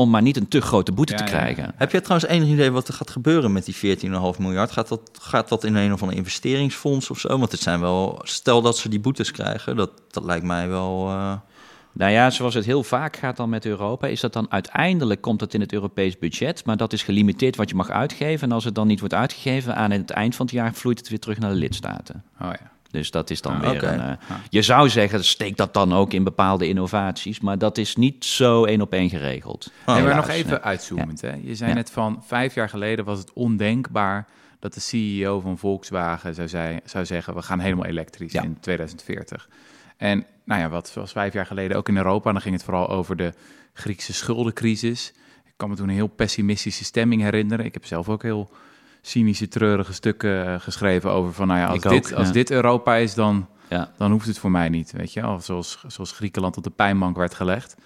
[0.00, 1.72] om maar niet een te grote boete te krijgen.
[1.76, 3.98] Heb je trouwens enig idee wat er gaat gebeuren met die
[4.34, 4.70] 14,5 miljard?
[4.70, 7.38] Gaat dat, gaat dat in een of ander investeringsfonds of zo?
[7.38, 11.08] Want het zijn wel, stel dat ze die boetes krijgen, dat, dat lijkt mij wel...
[11.08, 11.32] Uh...
[11.92, 15.40] Nou ja, zoals het heel vaak gaat dan met Europa, is dat dan uiteindelijk komt
[15.40, 18.48] het in het Europees budget, maar dat is gelimiteerd wat je mag uitgeven.
[18.48, 21.08] En als het dan niet wordt uitgegeven, aan het eind van het jaar vloeit het
[21.08, 22.24] weer terug naar de lidstaten.
[22.40, 22.70] Oh ja.
[22.90, 24.12] Dus dat is dan ah, weer een, uh,
[24.48, 28.64] Je zou zeggen, steek dat dan ook in bepaalde innovaties, maar dat is niet zo
[28.64, 29.72] één op één geregeld.
[29.86, 31.20] Oh, nee, maar nog even uitzoomend.
[31.20, 31.32] Hè?
[31.42, 34.26] Je zei net van vijf jaar geleden was het ondenkbaar
[34.58, 39.48] dat de CEO van Volkswagen zou, zei, zou zeggen, we gaan helemaal elektrisch in 2040.
[39.96, 42.88] En nou ja, wat was vijf jaar geleden ook in Europa, dan ging het vooral
[42.88, 43.32] over de
[43.72, 45.12] Griekse schuldencrisis.
[45.44, 47.64] Ik kan me toen een heel pessimistische stemming herinneren.
[47.64, 48.50] Ik heb zelf ook heel
[49.00, 53.14] cynische, treurige stukken eh, geschreven over van, nou ja, als, dit, als dit Europa is,
[53.14, 53.92] dan, ja.
[53.96, 55.28] dan hoeft het voor mij niet, weet je.
[55.28, 57.76] Of zoals, zoals Griekenland op de pijnbank werd gelegd.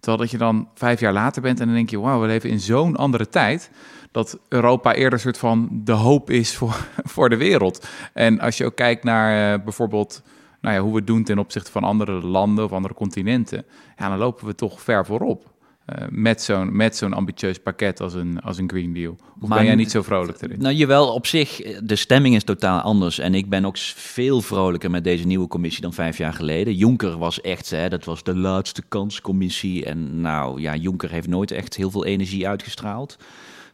[0.00, 2.50] Terwijl dat je dan vijf jaar later bent en dan denk je, wauw, we leven
[2.50, 3.70] in zo'n andere tijd
[4.10, 7.86] dat Europa eerder een soort van de hoop is voor, voor de wereld.
[8.12, 10.22] En als je ook kijkt naar uh, bijvoorbeeld
[10.60, 13.64] nou ja, hoe we het doen ten opzichte van andere landen of andere continenten,
[13.96, 15.54] ja, dan lopen we toch ver voorop.
[15.86, 19.16] Uh, met zo'n met zo'n ambitieus pakket als een, als een Green Deal?
[19.40, 20.60] Of Maar ben jij niet zo vrolijk erin?
[20.60, 23.18] Nou, jawel, op zich, de stemming is totaal anders.
[23.18, 26.74] En ik ben ook veel vrolijker met deze nieuwe commissie dan vijf jaar geleden.
[26.74, 29.84] Juncker was echt, hè, dat was de laatste kanscommissie.
[29.84, 33.16] En nou ja, Juncker heeft nooit echt heel veel energie uitgestraald.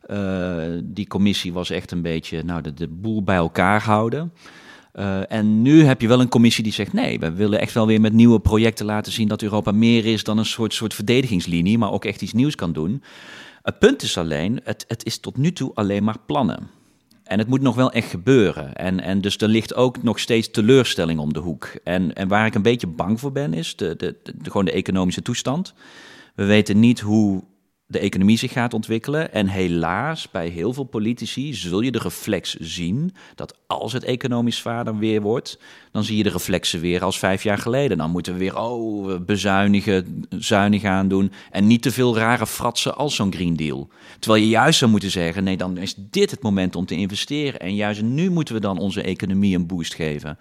[0.03, 4.33] Eh, die commissie was echt een beetje nou, de, de boel bij elkaar houden.
[4.93, 7.87] Eh, en nu heb je wel een commissie die zegt: nee, we willen echt wel
[7.87, 11.79] weer met nieuwe projecten laten zien dat Europa meer is dan een soort, soort verdedigingslinie,
[11.79, 13.03] maar ook echt iets nieuws kan doen.
[13.63, 16.71] Het punt is alleen, het, het is tot nu toe alleen maar plannen.
[17.25, 18.75] En het moet nog wel echt gebeuren.
[18.75, 21.75] En, en dus er ligt ook nog steeds teleurstelling om de hoek.
[21.85, 24.73] En, en waar ik een beetje bang voor ben, is de, de, de, gewoon de
[24.73, 25.75] economische toestand.
[26.35, 27.43] We weten niet hoe
[27.93, 29.33] de economie zich gaat ontwikkelen.
[29.33, 34.57] En helaas, bij heel veel politici zul je de reflex zien dat als het economisch
[34.57, 35.59] zwaarder weer wordt,
[35.91, 37.99] dan zie je de reflexen weer als vijf jaar geleden.
[37.99, 42.97] Dan moeten we weer oh, bezuinigen, zuinig aan doen en niet te veel rare fratsen
[42.97, 43.89] als zo'n Green Deal.
[44.19, 47.61] Terwijl je juist zou moeten zeggen, nee, dan is dit het moment om te investeren.
[47.61, 50.39] En juist nu moeten we dan onze economie een boost geven.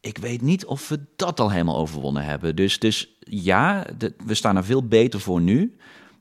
[0.00, 2.56] Ik weet niet of we dat al helemaal overwonnen hebben.
[2.56, 3.86] Dus, dus ja,
[4.26, 5.76] we staan er veel beter voor nu.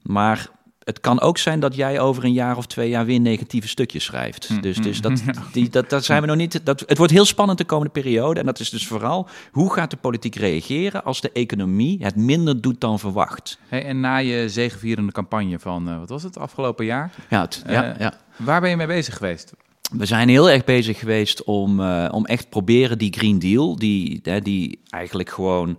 [0.08, 0.50] Maar
[0.88, 4.04] het kan ook zijn dat jij over een jaar of twee jaar weer negatieve stukjes
[4.04, 4.62] schrijft.
[4.62, 6.66] Dus, dus dat, die, dat, dat zijn we nog niet.
[6.66, 8.40] Dat, het wordt heel spannend de komende periode.
[8.40, 12.62] En dat is dus vooral hoe gaat de politiek reageren als de economie het minder
[12.62, 13.60] doet dan verwacht.
[13.68, 17.12] Hey, en na je zegevierende campagne van, eh, wat was het, afgelopen jaar?
[17.30, 18.14] Ja, het, ja, Eh, ja.
[18.36, 19.54] Waar ben je mee bezig geweest?
[19.92, 24.22] We zijn heel erg bezig geweest om, eh, om echt proberen die Green Deal, die,
[24.42, 25.78] die eigenlijk gewoon.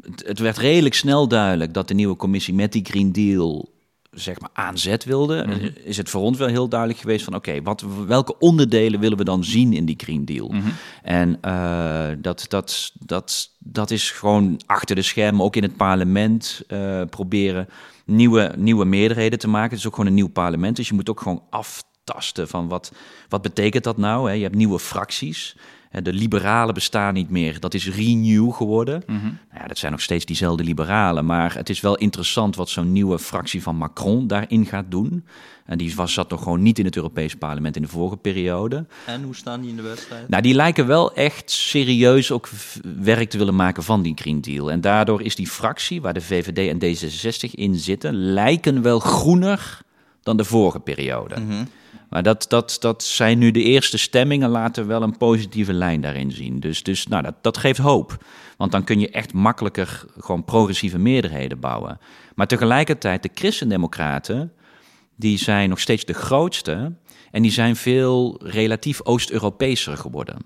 [0.00, 3.72] Het, het werd redelijk snel duidelijk dat de nieuwe commissie met die Green Deal
[4.14, 5.44] zeg maar aanzet wilde.
[5.46, 5.70] Mhm.
[5.84, 9.24] Is het voor ons wel heel duidelijk geweest van oké, wat welke onderdelen willen we
[9.24, 10.48] dan zien in die Green Deal?
[10.48, 10.68] Mhm.
[11.02, 16.62] En eh, dat, dat, dat, dat is gewoon achter de schermen, ook in het parlement,
[16.68, 17.68] eh, proberen
[18.04, 19.70] nieuwe, nieuwe meerderheden te maken.
[19.70, 22.92] Het is ook gewoon een nieuw parlement, dus je moet ook gewoon aftasten van wat,
[23.28, 24.28] wat betekent dat nou?
[24.28, 24.34] Hè?
[24.34, 25.56] Je hebt nieuwe fracties.
[26.02, 29.02] De liberalen bestaan niet meer, dat is Renew geworden.
[29.06, 29.22] Mhm.
[29.22, 32.92] Nou ja, dat zijn nog steeds diezelfde liberalen, maar het is wel interessant wat zo'n
[32.92, 35.24] nieuwe fractie van Macron daarin gaat doen.
[35.64, 38.86] En die was, zat nog gewoon niet in het Europees parlement in de vorige periode.
[39.06, 40.28] En hoe staan die in de wedstrijd?
[40.28, 42.48] Nou, die lijken wel echt serieus ook
[43.00, 44.70] werk te willen maken van die Green Deal.
[44.70, 49.80] En daardoor is die fractie, waar de VVD en D66 in zitten, lijken wel groener
[50.22, 51.40] dan de vorige periode.
[51.40, 51.64] Mhm.
[52.14, 56.30] Maar dat, dat, dat zijn nu de eerste stemmingen, laten wel een positieve lijn daarin
[56.30, 56.60] zien.
[56.60, 58.24] Dus, dus nou, dat, dat geeft hoop.
[58.56, 61.98] Want dan kun je echt makkelijker gewoon progressieve meerderheden bouwen.
[62.34, 64.52] Maar tegelijkertijd, de christendemocraten,
[65.16, 66.92] die zijn nog steeds de grootste.
[67.30, 70.38] En die zijn veel relatief Oost-Europeeser geworden.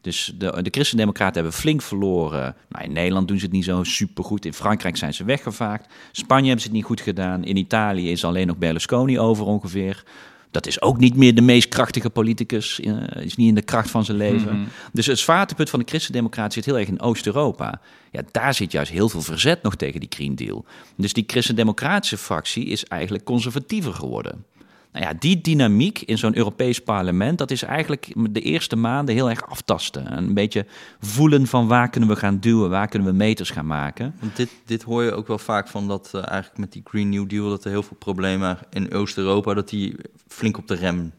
[0.00, 2.56] Dus de, de christendemocraten hebben flink verloren.
[2.68, 4.44] Nou, in Nederland doen ze het niet zo supergoed.
[4.44, 5.86] In Frankrijk zijn ze weggevaagd.
[6.12, 7.44] Spanje hebben ze het niet goed gedaan.
[7.44, 10.04] In Italië is alleen nog Berlusconi over ongeveer.
[10.52, 12.80] Dat is ook niet meer de meest krachtige politicus.
[12.80, 14.68] eh, is niet in de kracht van zijn leven.
[14.92, 17.80] Dus het zwaartepunt van de christendemocratie zit heel erg in Oost-Europa.
[18.10, 20.64] Ja, daar zit juist heel veel verzet nog tegen die Green Deal.
[20.96, 24.44] Dus die christendemocratische fractie is eigenlijk conservatiever geworden.
[24.92, 29.30] Nou ja, die dynamiek in zo'n Europees parlement, dat is eigenlijk de eerste maanden heel
[29.30, 30.16] erg aftasten.
[30.16, 30.66] Een beetje
[31.00, 34.14] voelen van waar kunnen we gaan duwen, waar kunnen we meters gaan maken.
[34.20, 37.08] Want dit, dit hoor je ook wel vaak van dat eh, eigenlijk met die Green
[37.08, 37.48] New Deal...
[37.48, 39.54] dat er heel veel problemen in Oost-Europa...
[39.54, 41.12] dat die flink op de rem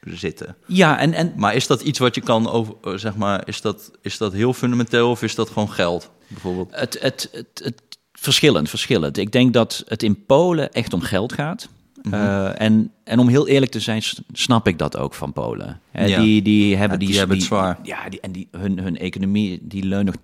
[0.00, 0.56] zitten.
[0.66, 2.74] Ja, en, en Maar is dat iets wat je kan over...
[2.82, 6.68] eh, zeg maar, is dat, is dat heel fundamenteel of is dat gewoon geld, bijvoorbeeld?
[6.70, 7.82] het, het, het, het,
[8.12, 9.16] verschillend, verschillend.
[9.16, 11.68] Ik denk dat het in Polen echt om geld gaat.
[12.10, 15.80] Eh, en, en om heel eerlijk te zijn, snap ik dat ook van Polen.
[15.90, 16.20] Hè, Ja.
[16.20, 17.78] Die, die hebben, Ja, die hebben het zwaar.
[17.82, 20.16] Ja, die, en die, hun, hun economie die leunt nog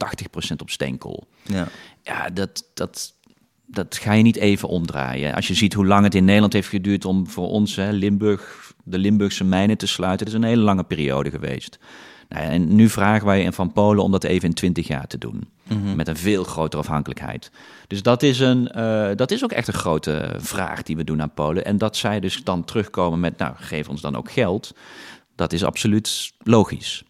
[0.52, 1.26] 80% op steenkool.
[1.42, 1.68] Ja.
[2.02, 3.14] Ja, dat, dat,
[3.66, 5.34] dat ga je niet even omdraaien.
[5.34, 8.72] Als je ziet hoe lang het in Nederland heeft geduurd om voor ons hè, Limburg,
[8.84, 11.78] de Limburgse mijnen te sluiten, dat is een hele lange periode geweest.
[12.28, 15.18] Nou, ja, en nu vragen wij van Polen om dat even in 20 jaar te
[15.18, 15.48] doen.
[15.96, 17.50] Met een veel grotere afhankelijkheid.
[17.86, 21.22] Dus dat is, een, eh, dat is ook echt een grote vraag die we doen
[21.22, 21.64] aan Polen.
[21.64, 24.74] En dat zij dus dan terugkomen met, nou, geef ons dan ook geld.
[25.34, 27.04] Dat is absoluut logisch.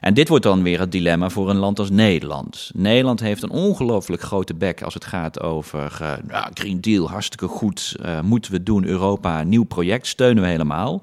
[0.00, 2.70] En dit wordt dan weer het dilemma voor een land als Nederland.
[2.74, 7.96] Nederland heeft een ongelooflijk grote bek als het gaat over nou, Green Deal, hartstikke goed,
[8.02, 11.02] eh, moeten we doen, Europa, nieuw project, steunen we helemaal.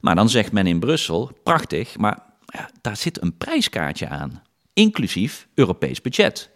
[0.00, 5.48] Maar dan zegt men in Brussel, prachtig, maar ja, daar zit een prijskaartje aan, inclusief
[5.54, 6.50] Europees budget.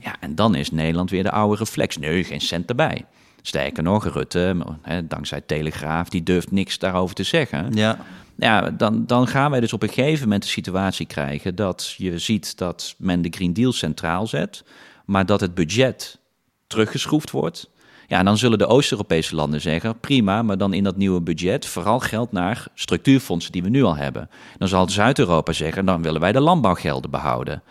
[0.00, 1.96] Ja, en dan is Nederland weer de oude reflex.
[1.96, 3.04] Nee, geen cent erbij.
[3.42, 7.72] Sterker nog, Rutte, hè, dankzij Telegraaf, die durft niks daarover te zeggen.
[7.72, 7.98] Ja.
[8.38, 12.18] Ja, dan, dan gaan wij dus op een gegeven moment de situatie krijgen dat je
[12.18, 14.64] ziet dat men de Green Deal centraal zet,
[15.04, 16.18] maar dat het budget
[16.66, 17.70] teruggeschroefd wordt.
[18.06, 22.00] Ja, dan zullen de Oost-Europese landen zeggen: prima, maar dan in dat nieuwe budget vooral
[22.00, 24.30] geld naar structuurfondsen die we nu al hebben.
[24.58, 27.62] Dan zal Zuid-Europa zeggen: dan willen wij de landbouwgelden behouden.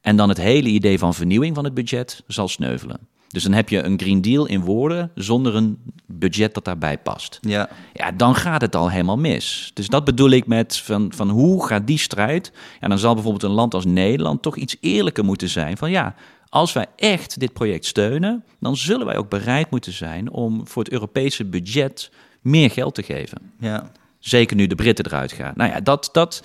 [0.00, 2.98] En dan het hele idee van vernieuwing van het budget zal sneuvelen.
[3.28, 7.38] Dus dan heb je een Green Deal in woorden zonder een budget dat daarbij past.
[7.40, 7.68] Ja.
[7.92, 9.70] Ja, dan gaat het al helemaal mis.
[9.74, 12.52] Dus dat bedoel ik met van, van hoe gaat die strijd?
[12.80, 15.76] Ja, dan zal bijvoorbeeld een land als Nederland toch iets eerlijker moeten zijn.
[15.76, 16.14] Van ja,
[16.48, 20.82] als wij echt dit project steunen, dan zullen wij ook bereid moeten zijn om voor
[20.82, 23.52] het Europese budget meer geld te geven.
[23.58, 23.90] Ja.
[24.18, 25.52] Zeker nu de Britten eruit gaan.
[25.56, 26.40] Nou ja, dat, dat,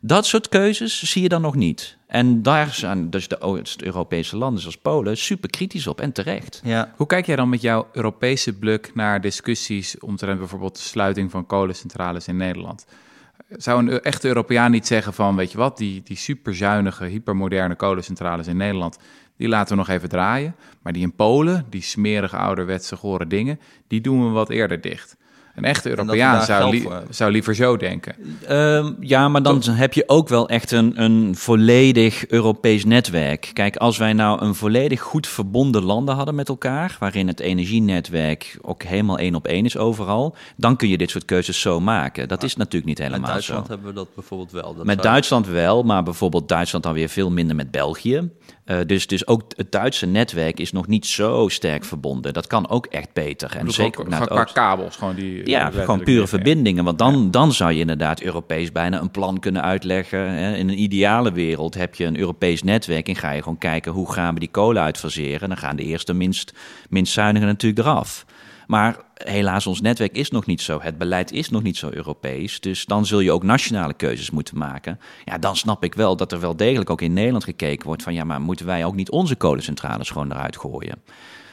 [0.00, 1.96] dat soort keuzes zie je dan nog niet.
[2.06, 3.38] En daar zijn dus de
[3.84, 6.60] Europese landen zoals Polen super kritisch op en terecht.
[6.64, 6.92] Ja.
[6.96, 11.46] Hoe kijk jij dan met jouw Europese blik naar discussies omtrent bijvoorbeeld de sluiting van
[11.46, 12.86] kolencentrales in Nederland?
[13.48, 18.46] Zou een echte Europeaan niet zeggen van, weet je wat, die, die superzuinige, hypermoderne kolencentrales
[18.46, 18.98] in Nederland,
[19.36, 20.54] die laten we nog even draaien.
[20.82, 25.16] Maar die in Polen, die smerige ouderwetse gore dingen, die doen we wat eerder dicht.
[25.56, 28.14] Een echte Europeaan zou, zou, liever zo denken.
[28.50, 33.50] Uh, ja, maar dan heb je ook wel echt een, een volledig Europees netwerk.
[33.52, 38.58] Kijk, als wij nou een volledig goed verbonden landen hadden met elkaar, waarin het energienetwerk
[38.62, 42.28] ook helemaal één op één is overal, dan kun je dit soort keuzes zo maken.
[42.28, 43.24] Dat is natuurlijk niet helemaal zo.
[43.26, 43.72] Met Duitsland zo.
[43.72, 44.74] hebben we dat bijvoorbeeld wel.
[44.74, 48.30] Dat met Duitsland wel, maar bijvoorbeeld Duitsland dan weer veel minder met België.
[48.66, 52.32] Uh, dus, dus ook het Duitse netwerk is nog niet zo sterk verbonden.
[52.32, 53.56] Dat kan ook echt beter.
[53.56, 55.48] En zeker ook, naar het kabels, gewoon die.
[55.48, 56.84] Ja, gewoon pure verbindingen.
[56.84, 57.30] Want dan, ja.
[57.30, 60.30] dan zou je inderdaad Europees bijna een plan kunnen uitleggen.
[60.30, 60.54] Hè.
[60.54, 64.12] In een ideale wereld heb je een Europees netwerk en ga je gewoon kijken hoe
[64.12, 65.48] gaan we die kolen uitfaseren.
[65.48, 66.52] Dan gaan de eerste minst,
[66.88, 68.24] minst zuinigen natuurlijk eraf.
[68.66, 70.80] Maar helaas, ons netwerk is nog niet zo.
[70.80, 72.60] Het beleid is nog niet zo Europees.
[72.60, 74.98] Dus dan zul je ook nationale keuzes moeten maken.
[75.24, 78.14] Ja, dan snap ik wel dat er wel degelijk ook in Nederland gekeken wordt van
[78.14, 81.02] ja, maar moeten wij ook niet onze kolencentrales gewoon eruit gooien?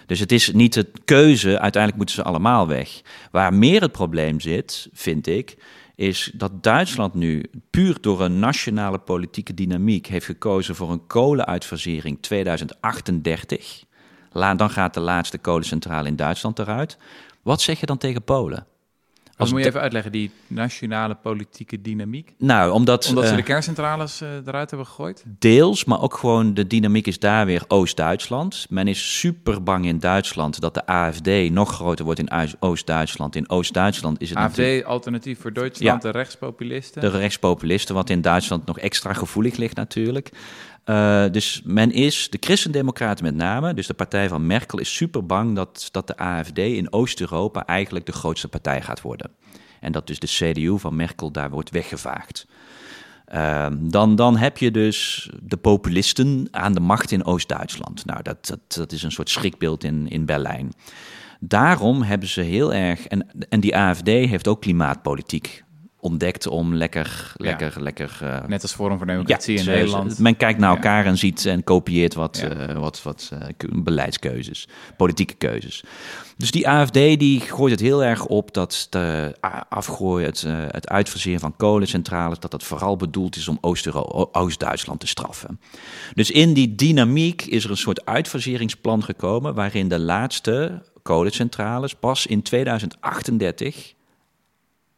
[0.05, 3.01] Dus het is niet de keuze, uiteindelijk moeten ze allemaal weg.
[3.31, 5.57] Waar meer het probleem zit, vind ik,
[5.95, 12.21] is dat Duitsland nu puur door een nationale politieke dynamiek heeft gekozen voor een kolenuitfasering
[12.21, 13.83] 2038.
[14.33, 16.97] Dan gaat de laatste kolencentrale in Duitsland eruit.
[17.41, 18.65] Wat zeg je dan tegen Polen?
[19.37, 22.33] Als moet je even uitleggen, die nationale politieke dynamiek?
[22.37, 23.07] Nou, omdat...
[23.09, 25.23] Omdat ze de kerncentrales uh, eruit hebben gegooid?
[25.39, 28.65] Deels, maar ook gewoon de dynamiek is daar weer Oost-Duitsland.
[28.69, 33.35] Men is super bang in Duitsland dat de AFD nog groter wordt in Oost-Duitsland.
[33.35, 34.85] In Oost-Duitsland is het AFD, natuurlijk...
[34.85, 37.01] alternatief voor Duitsland, ja, de rechtspopulisten?
[37.01, 40.29] De rechtspopulisten, wat in Duitsland nog extra gevoelig ligt natuurlijk.
[40.85, 45.25] Uh, dus men is, de christendemocraten met name, dus de partij van Merkel, is super
[45.25, 49.31] bang dat, dat de AFD in Oost-Europa eigenlijk de grootste partij gaat worden.
[49.79, 52.47] En dat dus de CDU van Merkel daar wordt weggevaagd.
[53.33, 58.05] Uh, dan, dan heb je dus de populisten aan de macht in Oost-Duitsland.
[58.05, 60.73] Nou, dat, dat, dat is een soort schrikbeeld in, in Berlijn.
[61.39, 63.07] Daarom hebben ze heel erg.
[63.07, 65.62] En, en die AFD heeft ook klimaatpolitiek
[66.03, 67.81] ontdekt om lekker, lekker, ja.
[67.81, 68.19] lekker...
[68.23, 70.19] Uh, Net als Forum voor Democratie ja, in Nederland.
[70.19, 71.09] Men kijkt naar elkaar ja.
[71.09, 73.39] en ziet en kopieert wat, uh, wat, wat uh,
[73.83, 75.83] beleidskeuzes, politieke keuzes.
[76.37, 79.35] Dus die AFD die gooit het heel erg op dat de
[79.69, 83.57] afgooien, het, het uitfaseren van kolencentrales, dat dat vooral bedoeld is om
[84.31, 85.59] Oost-Duitsland te straffen.
[86.13, 92.25] Dus in die dynamiek is er een soort uitfaseringsplan gekomen waarin de laatste kolencentrales pas
[92.25, 93.93] in 2038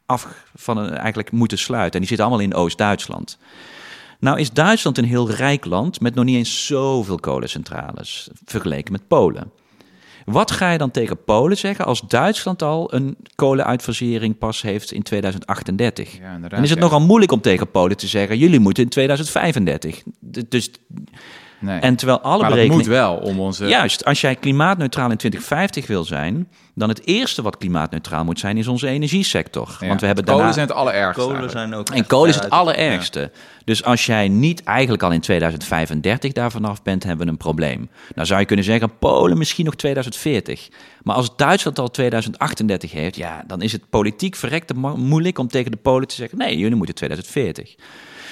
[0.06, 1.94] af van eigenlijk moeten sluiten.
[1.94, 3.38] En die zitten allemaal in Oost-Duitsland.
[4.20, 9.08] Nou is Duitsland een heel rijk land met nog niet eens zoveel kolencentrales vergeleken met
[9.08, 9.52] Polen.
[10.26, 15.04] Wat ga je dan tegen Polen zeggen als Duitsland al een kolenuitfasering pas heeft in
[15.04, 16.18] 2038?
[16.18, 16.84] Ja, dan is het ja.
[16.84, 20.04] nogal moeilijk om tegen Polen te zeggen: jullie moeten in 2035.
[20.48, 20.72] Dus
[21.66, 21.80] Nee.
[21.80, 22.86] En terwijl alle maar berekeningen...
[22.86, 23.68] moet wel om onze...
[23.68, 26.50] Juist, als jij klimaatneutraal in 2050 wil zijn...
[26.74, 28.58] dan het eerste wat klimaatneutraal moet zijn...
[28.58, 29.78] is onze energiesector.
[29.80, 29.88] Ja.
[29.88, 30.56] Want we hebben kolen daarna...
[30.56, 31.22] zijn het allerergste.
[31.22, 33.20] Kolen zijn ook En kolen is het allerergste.
[33.20, 33.30] Ja.
[33.66, 37.04] Dus als jij niet eigenlijk al in 2035 daar vanaf bent...
[37.04, 37.90] hebben we een probleem.
[38.16, 38.98] Nou zou je kunnen zeggen...
[38.98, 40.70] Polen misschien nog 2040.
[41.04, 43.16] Maar als Duitsland al 2038 heeft...
[43.16, 46.38] ja, dan is het politiek verrekte moeilijk om tegen de Polen te zeggen...
[46.38, 47.76] nee, jullie moeten 2040.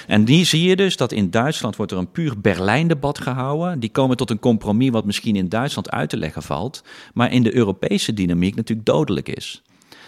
[0.06, 3.80] En die zie je dus dat in Duitsland wordt er een puur Berlijn-debat gehouden.
[3.80, 7.42] Die komen tot een compromis wat misschien in Duitsland uit te leggen valt, maar in
[7.42, 9.62] de Europese dynamiek natuurlijk dodelijk is.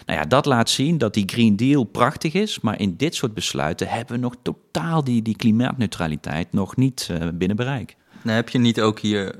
[0.05, 3.33] Nou ja, dat laat zien dat die Green Deal prachtig is, maar in dit soort
[3.33, 7.95] besluiten hebben we nog totaal die, die klimaatneutraliteit nog niet uh, binnen bereik.
[8.21, 9.35] Nou, heb je niet ook hier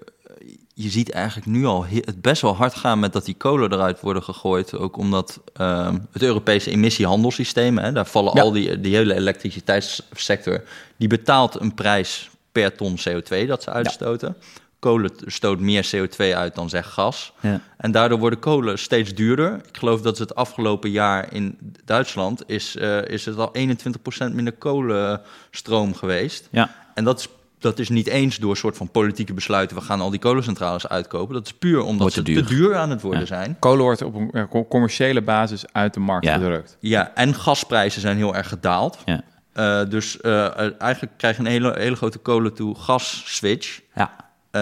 [0.80, 4.02] je ziet eigenlijk nu al het best wel hard gaan met dat die kolen eruit
[4.02, 4.78] worden gegooid.
[4.78, 8.42] Ook omdat uh, het Europese emissiehandelssysteem, hè, daar vallen ja.
[8.42, 10.64] al die, die hele elektriciteitssector,
[10.98, 14.36] die betaalt een prijs per ton CO2 dat ze uitstoten.
[14.40, 14.62] Ja.
[14.80, 17.34] kolen stoot meer CO2 uit dan zeg gas.
[17.40, 17.62] Ja.
[17.78, 19.62] En daardoor worden kolen steeds duurder.
[19.68, 24.54] Ik geloof dat het afgelopen jaar in Duitsland is, eh, is het al 21% minder
[24.54, 26.48] kolenstroom geweest.
[26.52, 26.76] Ja.
[26.94, 27.28] En dat is,
[27.70, 29.78] dat is niet eens door een soort van politieke besluiten...
[29.78, 31.34] we gaan al die kolencentrales uitkopen.
[31.34, 32.48] Dat is puur omdat ze te te duur.
[32.48, 33.26] duur aan het worden Ja.
[33.26, 33.56] zijn.
[33.60, 36.34] Kolen wordt op een eh, co- commerciële basis uit de markt Ja.
[36.34, 36.78] gedrukt.
[36.80, 38.98] Ja, en gasprijzen zijn heel erg gedaald.
[39.06, 39.22] Ja.
[39.54, 43.82] Eh, dus eh, eigenlijk krijg je een hele, hele grote kolen-to-gas-switch.
[43.96, 44.16] Ja.
[44.52, 44.62] Eh,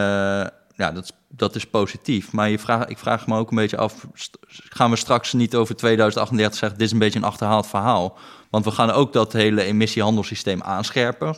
[0.76, 2.32] ja, dat is, dat is positief.
[2.32, 4.08] Maar je vraag, ik vraag me ook een beetje af...
[4.70, 6.78] gaan we straks niet over 2038 zeggen...
[6.78, 8.18] dit is een beetje een achterhaald verhaal?
[8.50, 11.36] Want we gaan ook dat hele emissiehandelssysteem aanscherpen.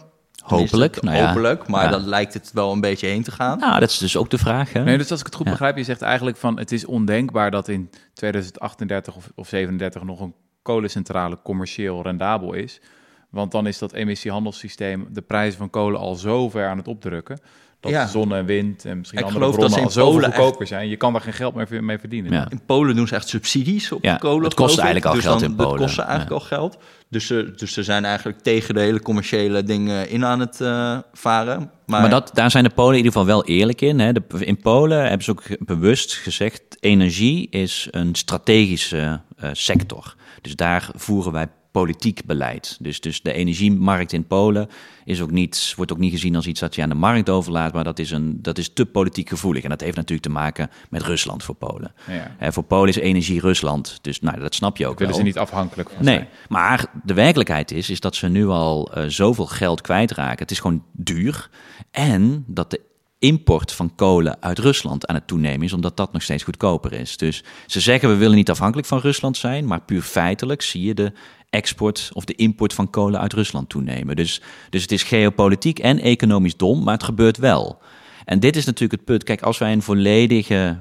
[0.48, 1.28] Hopelijk, nou ja.
[1.28, 1.90] hopelijk, maar Ja.
[1.90, 3.60] dat lijkt het wel een beetje heen te gaan.
[3.60, 4.74] Nou, dat is dus ook de vraag.
[4.74, 4.84] Hè?
[4.84, 5.52] Nee, dus als ik het goed Ja.
[5.52, 10.20] begrijp, je zegt eigenlijk van het is ondenkbaar dat in 2038 of, of 37 nog
[10.20, 12.82] een kolencentrale commercieel rendabel is.
[13.30, 17.40] Want dan is dat emissiehandelssysteem de prijzen van kolen al zo ver aan het opdrukken.
[17.80, 18.08] Dat Ja.
[18.08, 20.34] zon en wind en misschien Ik andere geloof dat bronnen ze al in zo Polen
[20.36, 20.90] goedkoper zijn.
[20.90, 22.32] Je kan daar geen geld meer mee verdienen.
[22.32, 22.48] Ja.
[22.50, 24.44] In Polen doen ze echt subsidies op Ja, kolen.
[24.44, 25.82] het kost eigenlijk al dus geld dan, in Dat Polen.
[25.82, 26.78] kost ze eigenlijk al geld.
[27.10, 30.98] Dus ze, dus ze zijn eigenlijk tegen de hele commerciële dingen in aan het eh,
[31.13, 31.72] varen.
[31.86, 34.00] Maar, Maar dat, daar zijn de Polen in ieder geval wel eerlijk in.
[34.00, 34.12] Hè.
[34.13, 40.16] De, in Polen hebben ze ook bewust gezegd: energie is een strategische eh, sector.
[40.42, 42.78] Dus daar voeren wij politiek beleid.
[42.80, 44.70] Dus, dus de energiemarkt in Polen
[45.06, 47.74] is ook niet, wordt ook niet gezien als iets dat je aan de markt overlaat,
[47.74, 49.63] maar dat is, een, dat is te politiek gevoelig.
[49.63, 51.94] En dat heeft natuurlijk te maken met Rusland voor Polen.
[52.08, 52.36] Ja.
[52.38, 54.00] Hè, voor Polen is energie Rusland.
[54.02, 55.22] Dus nou, dat snap je ook Willen wel.
[55.22, 56.28] ze niet afhankelijk van Nee, zijn.
[56.50, 60.40] maar de werkelijkheid is, is dat ze nu al eh, zoveel geld kwijtraken.
[60.40, 61.50] Het is gewoon duur.
[61.92, 62.82] En dat de
[63.20, 67.18] import van kolen uit Rusland aan het toenemen is, omdat dat nog steeds goedkoper is.
[67.18, 70.94] Dus ze zeggen we willen niet afhankelijk van Rusland zijn, maar puur feitelijk zie je
[70.94, 71.12] de
[71.50, 74.16] export of de import van kolen uit Rusland toenemen.
[74.16, 77.82] Dus, dus het is geopolitiek en economisch dom, maar het gebeurt wel.
[78.26, 79.24] En dit is natuurlijk het punt.
[79.24, 80.78] Kijk, als wij een volledige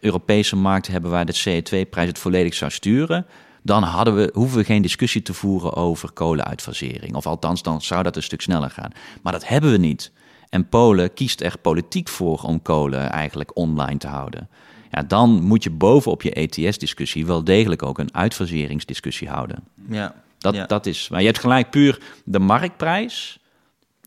[0.00, 3.26] Europese markt hebben waar de CO2-prijs het volledig zou sturen,
[3.62, 7.14] dan hadden we, hoeven we geen discussie te voeren over kolenuitfasering.
[7.14, 8.92] Of althans, dan zou dat een stuk sneller gaan.
[9.22, 10.12] Maar dat hebben we niet.
[10.48, 14.48] En Polen kiest er politiek voor om kolen eigenlijk online te houden.
[14.90, 19.64] Ja, dan moet je bovenop je ETS-discussie wel degelijk ook een uitfaseringsdiscussie houden.
[19.88, 20.66] ja, Dat, ja.
[20.66, 23.38] dat is, maar je hebt gelijk puur de marktprijs.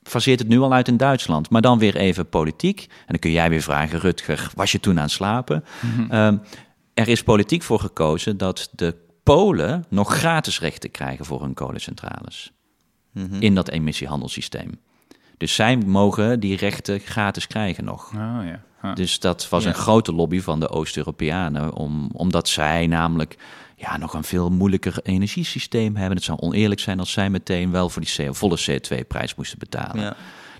[0.03, 2.79] Faseert het nu al uit in Duitsland, maar dan weer even politiek.
[2.89, 5.63] En dan kun jij weer vragen, Rutger, was je toen aan het slapen?
[6.09, 6.37] Ehm,
[6.93, 12.51] er is politiek voor gekozen dat de Polen nog gratis rechten krijgen voor hun kolencentrales.
[13.11, 13.35] Mhm.
[13.39, 14.79] In dat emissiehandelssysteem.
[15.37, 18.07] Dus zij mogen die rechten gratis krijgen nog.
[18.13, 18.61] Oh, ja.
[18.81, 18.95] Huh.
[18.95, 19.69] Dus dat was Ja.
[19.69, 23.35] een grote lobby van de Oost-Europeanen, om, omdat zij namelijk
[23.75, 26.15] ja, nog een veel moeilijker energiesysteem hebben.
[26.15, 30.01] Het zou oneerlijk zijn als zij meteen wel voor die CO volle CO2-prijs moesten betalen.
[30.03, 30.15] ja.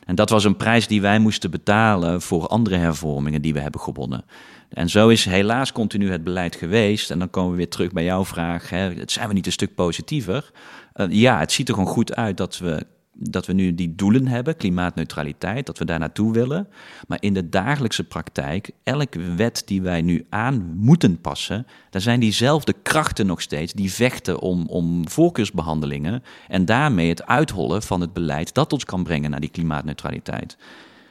[0.06, 3.82] En dat was een prijs die wij moesten betalen voor andere hervormingen die we hebben
[3.82, 4.26] gewonnen.
[4.70, 7.12] En zo is helaas continu het beleid geweest.
[7.12, 8.70] En dan komen we weer terug bij jouw vraag.
[8.70, 10.52] Hè, zijn we niet een stuk positiever?
[10.94, 12.86] Eh, ja, het ziet er gewoon goed uit dat we,
[13.20, 16.68] dat we nu die doelen hebben, klimaatneutraliteit, dat we daar naartoe willen.
[17.08, 22.20] Maar in de dagelijkse praktijk, elke wet die wij nu aan moeten passen, daar zijn
[22.20, 28.14] diezelfde krachten nog steeds die vechten om, om voorkeursbehandelingen en daarmee het uithollen van het
[28.14, 30.58] beleid dat ons kan brengen naar die klimaatneutraliteit.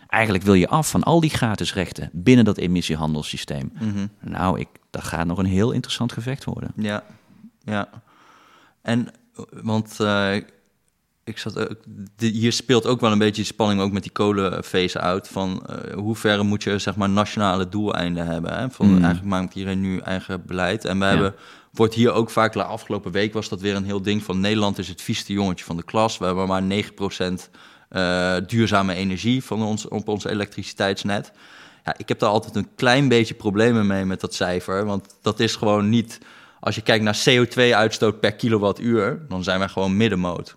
[0.09, 3.73] Eigenlijk wil je af van al die gratis rechten binnen dat emissiehandelssysteem.
[3.75, 4.07] Mhm.
[4.21, 6.73] Nou, ik, dat gaat nog een heel interessant gevecht worden.
[6.77, 7.05] Ja,
[7.64, 7.88] ja.
[8.83, 9.09] En,
[9.51, 10.37] want eh,
[11.26, 11.76] ik zat ook,
[12.16, 15.28] hier speelt ook wel een beetje die spanning ook met die kolenfezen uit.
[15.28, 18.58] Van eh hoe ver moet je zeg maar nationale doeleinden hebben?
[18.58, 18.70] Hè?
[18.70, 18.92] Van, Mm.
[18.92, 20.84] Eigenlijk maakt iedereen nu eigen beleid.
[20.84, 21.10] En we Ja.
[21.10, 21.34] hebben,
[21.72, 24.78] wordt hier ook vaak, de afgelopen week was dat weer een heel ding van Nederland
[24.78, 26.18] is het vieste jongetje van de klas.
[26.18, 27.50] We hebben maar 9%
[27.88, 31.32] eh, duurzame energie van ons, op ons elektriciteitsnet.
[31.84, 34.84] Ja, ik heb daar altijd een klein beetje problemen mee met dat cijfer.
[34.84, 36.18] Want dat is gewoon niet.
[36.60, 40.56] Als je kijkt naar CO2-uitstoot per kilowattuur, dan zijn wij gewoon middenmoot.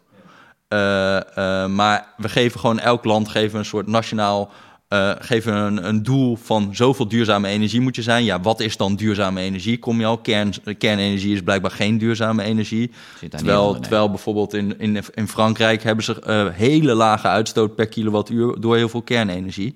[0.70, 4.52] Eh, eh, maar we geven gewoon elk land geven een soort nationaal.
[4.88, 8.24] eh, geven een, een doel van zoveel duurzame energie moet je zijn.
[8.24, 9.80] Ja, wat is dan duurzame energie?
[9.80, 10.18] Kom je al?
[10.18, 12.92] Kern, kernenergie is blijkbaar geen duurzame energie.
[13.30, 13.82] Terwijl, onder, nee.
[13.82, 18.90] terwijl bijvoorbeeld in, in, in Frankrijk hebben ze hele lage uitstoot per kilowattuur door heel
[18.90, 19.76] veel kernenergie.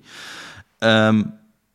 [0.78, 1.22] Ehm,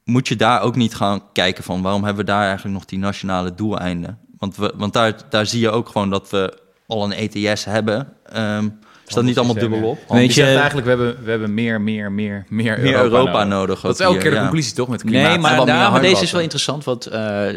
[0.03, 2.99] moet je daar ook niet gaan kijken van waarom hebben we daar eigenlijk nog die
[2.99, 4.19] nationale doeleinden?
[4.37, 8.13] Want, we, want daar, daar zie je ook gewoon dat we al een ETS hebben.
[8.25, 8.67] Ehm,
[9.09, 9.99] Is dat niet allemaal dubbel op?
[10.07, 13.81] Weet je, zegt eigenlijk, we hebben, we hebben meer, meer, meer, meer, meer Europa, nodig.
[13.81, 15.29] Dat is elke keer de conclusie toch met klimaat.
[15.29, 17.47] Nee, maar, maar deze is wel interessant, want uh,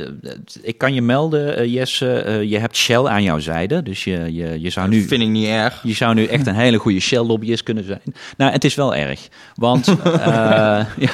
[0.62, 3.82] ik kan je melden, uh, Jesse, uh, je hebt Shell aan jouw zijde.
[3.82, 5.06] Dus je, je, je zou dat nu...
[5.06, 5.80] vind ik niet erg.
[5.82, 8.02] Je zou nu echt een hele goede Shell-lobbyist kunnen zijn.
[8.36, 9.28] Nou, het is wel erg.
[9.54, 9.86] Want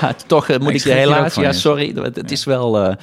[0.01, 1.35] ja, toch moet ik je helaas...
[1.35, 2.97] Ja, sorry, het is wel...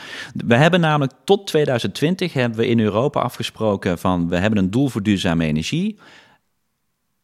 [0.45, 4.29] we hebben namelijk tot 2020 hebben we in Europa afgesproken van...
[4.29, 5.97] we hebben een doel voor duurzame energie...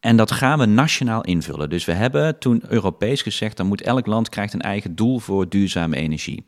[0.02, 1.70] En dat gaan we nationaal invullen.
[1.70, 5.50] Dus we hebben toen Europees gezegd, dan moet elk land krijgt een eigen doel voor
[5.50, 6.44] duurzame energie.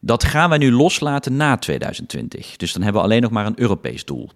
[0.00, 2.56] Dat gaan wij nu loslaten na 2020.
[2.56, 4.30] Dus dan hebben we alleen nog maar een Europees doel.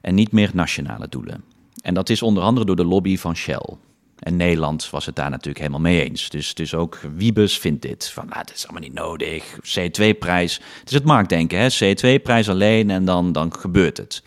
[0.00, 1.44] En niet meer nationale doelen.
[1.82, 3.76] En dat is onder andere door de lobby van Shell.
[4.18, 6.28] En Nederland was het daar natuurlijk helemaal mee eens.
[6.28, 8.10] Dus, dus ook Wiebes vindt dit.
[8.10, 9.56] Van, nou, dat is allemaal niet nodig.
[9.56, 10.54] CO2-prijs.
[10.78, 11.68] Het is het marktdenken, hè.
[11.68, 14.22] CO2-prijs alleen en dan, dan gebeurt het.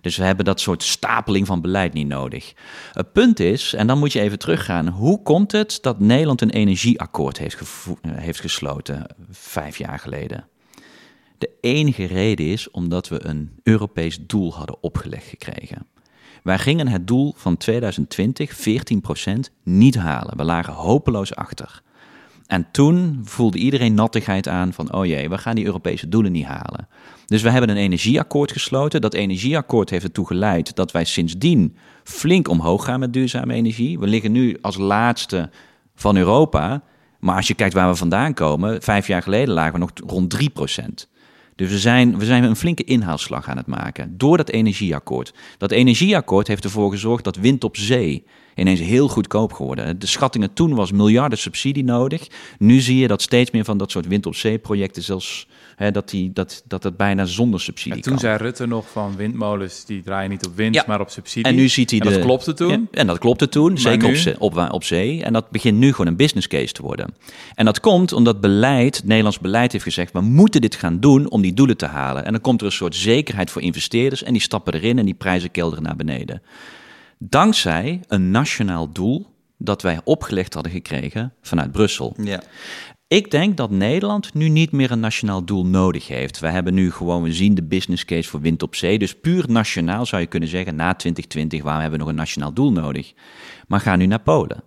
[0.00, 2.52] Dus we hebben dat soort stapeling van beleid niet nodig.
[2.92, 6.50] Het punt is, en dan moet je even teruggaan, hoe komt het dat Nederland een
[6.50, 7.58] energieakkoord heeft,
[8.06, 10.48] heeft gesloten vijf jaar geleden?
[11.38, 15.86] De enige reden is omdat we een Europees doel hadden opgelegd gekregen.
[16.42, 18.68] Wij gingen het doel van 2020,
[19.28, 19.32] 14%,
[19.62, 20.36] niet halen.
[20.36, 21.82] We lagen hopeloos achter.
[22.50, 26.44] En toen voelde iedereen nattigheid aan van, oh jee, we gaan die Europese doelen niet
[26.44, 26.88] halen.
[27.26, 29.00] Dus we hebben een energieakkoord gesloten.
[29.00, 33.98] Dat energieakkoord heeft ertoe geleid dat wij sindsdien flink omhoog gaan met duurzame energie.
[33.98, 35.50] We liggen nu als laatste
[35.94, 36.82] van Europa.
[37.20, 40.36] Maar als je kijkt waar we vandaan komen, vijf jaar geleden lagen we nog rond
[40.36, 41.08] 3%
[41.56, 45.34] Dus we zijn, we zijn een flinke inhaalslag aan het maken door dat energieakkoord.
[45.58, 48.24] Dat energieakkoord heeft ervoor gezorgd dat wind op zee
[48.54, 49.98] ineens heel goedkoop geworden.
[49.98, 52.26] De schattingen toen was miljarden subsidie nodig.
[52.58, 55.48] Nu zie je dat steeds meer van dat soort wind op zee projecten zelfs
[55.80, 58.20] Hè, dat, die, dat, dat bijna zonder subsidie en toen kan.
[58.20, 60.84] zei Rutte nog van windmolens die draaien niet op wind, ja.
[60.86, 61.50] maar op subsidie.
[61.50, 62.12] En nu ziet hij en de...
[62.12, 62.70] dat klopte toen.
[62.70, 65.24] Ja, en dat klopte toen, zeker op, zee, op, op zee.
[65.24, 67.14] En dat begint nu gewoon een business case te worden.
[67.54, 70.12] En dat komt omdat beleid, het Nederlands beleid heeft gezegd...
[70.12, 72.24] we moeten dit gaan doen om die doelen te halen.
[72.24, 74.22] En dan komt er een soort zekerheid voor investeerders...
[74.22, 76.42] en die stappen erin en die prijzen kelderen naar beneden.
[77.22, 79.26] Dankzij een nationaal doel
[79.58, 82.16] dat wij opgelegd hadden gekregen vanuit Brussel.
[82.22, 82.42] Ja.
[83.08, 86.38] Ik denk dat Nederland nu niet meer een nationaal doel nodig heeft.
[86.38, 88.98] We hebben nu gewoon, we zien de business case voor wind op zee.
[88.98, 92.52] Dus puur nationaal zou je kunnen zeggen, na 2020, waarom hebben we nog een nationaal
[92.52, 93.12] doel nodig?
[93.66, 94.62] Maar ga nu naar Polen.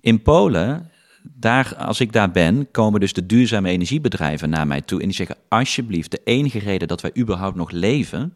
[0.00, 0.90] In Polen,
[1.22, 5.00] daar, als ik daar ben, komen dus de duurzame energiebedrijven naar mij toe.
[5.00, 8.34] En die zeggen, alsjeblieft, de enige reden dat wij überhaupt nog leven,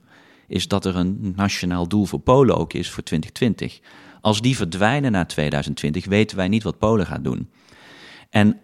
[0.51, 3.81] is dat er een nationaal doel voor Polen ook is voor 2020.
[4.21, 7.51] Als die verdwijnen na 2020, weten wij niet wat Polen gaat doen.
[8.31, 8.61] En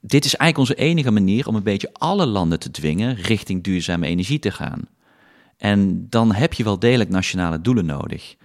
[0.00, 4.06] dit is eigenlijk onze enige manier om een beetje alle landen te dwingen richting duurzame
[4.06, 4.88] energie te gaan.
[5.56, 8.36] En dan heb je wel degelijk nationale doelen nodig.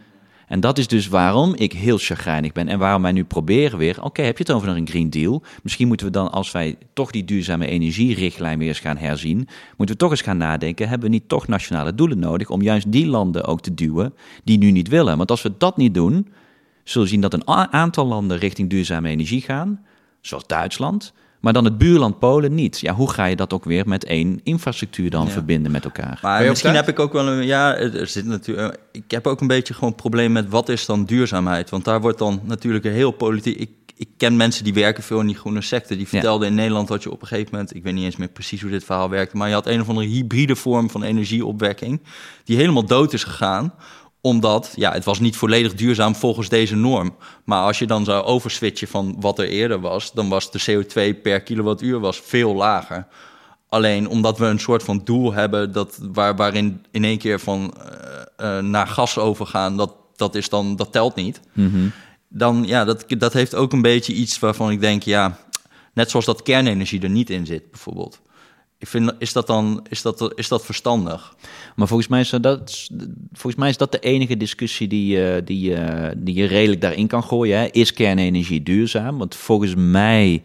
[0.53, 4.03] En dat is dus waarom ik heel chagrijnig ben en waarom wij nu proberen weer,
[4.03, 5.43] oké, heb je het over een Green Deal?
[5.63, 9.47] Misschien moeten we dan, als wij toch die duurzame energierichtlijn weer eens gaan herzien,
[9.77, 12.91] moeten we toch eens gaan nadenken, hebben we niet toch nationale doelen nodig om juist
[12.91, 15.17] die landen ook te duwen die nu niet willen?
[15.17, 16.27] Want als we dat niet doen,
[16.83, 19.85] zullen we zien dat een aantal landen richting duurzame energie gaan,
[20.21, 21.13] zoals Duitsland,
[21.43, 22.79] maar dan het buurland Polen niet.
[22.79, 26.19] Ja, hoe ga je dat ook weer met één infrastructuur dan verbinden met elkaar?
[26.21, 27.45] Maar misschien heb ik ook wel een.
[27.45, 28.77] Ja, er zit natuurlijk.
[28.91, 31.69] Ik heb ook een beetje gewoon een probleem met wat is dan duurzaamheid?
[31.69, 33.57] Want daar wordt dan natuurlijk een heel politiek.
[33.59, 35.97] Ik, ik ken mensen die werken veel in die groene sector.
[35.97, 37.75] Die vertelden in Nederland dat je op een gegeven moment.
[37.75, 39.37] Ik weet niet eens meer precies hoe dit verhaal werkte.
[39.37, 42.01] Maar je had een of andere hybride vorm van energieopwekking.
[42.43, 43.73] Die helemaal dood is gegaan
[44.25, 47.15] omdat, ja, het was niet volledig duurzaam volgens deze norm.
[47.45, 51.21] Maar als je dan zou overswitchen van wat er eerder was, dan was de CO2
[51.21, 53.07] per kilowattuur was veel lager.
[53.69, 57.73] Alleen omdat we een soort van doel hebben dat, waar, waarin in één keer van
[57.77, 61.39] uh, uh, naar gas overgaan, dat, dat, is dan, dat telt niet.
[61.53, 61.91] Mm -hmm.
[62.27, 65.37] Dan ja, dat, dat heeft ook een beetje iets waarvan ik denk, ja,
[65.93, 68.21] net zoals dat kernenergie er niet in zit, bijvoorbeeld.
[68.87, 71.35] Vind, is dat dan is dat, is dat verstandig?
[71.75, 72.87] Maar volgens mij is dat,
[73.31, 75.75] volgens mij is dat de enige discussie die, die,
[76.17, 77.57] die je redelijk daarin kan gooien.
[77.57, 77.67] Hè?
[77.71, 79.17] Is kernenergie duurzaam?
[79.17, 80.43] Want volgens mij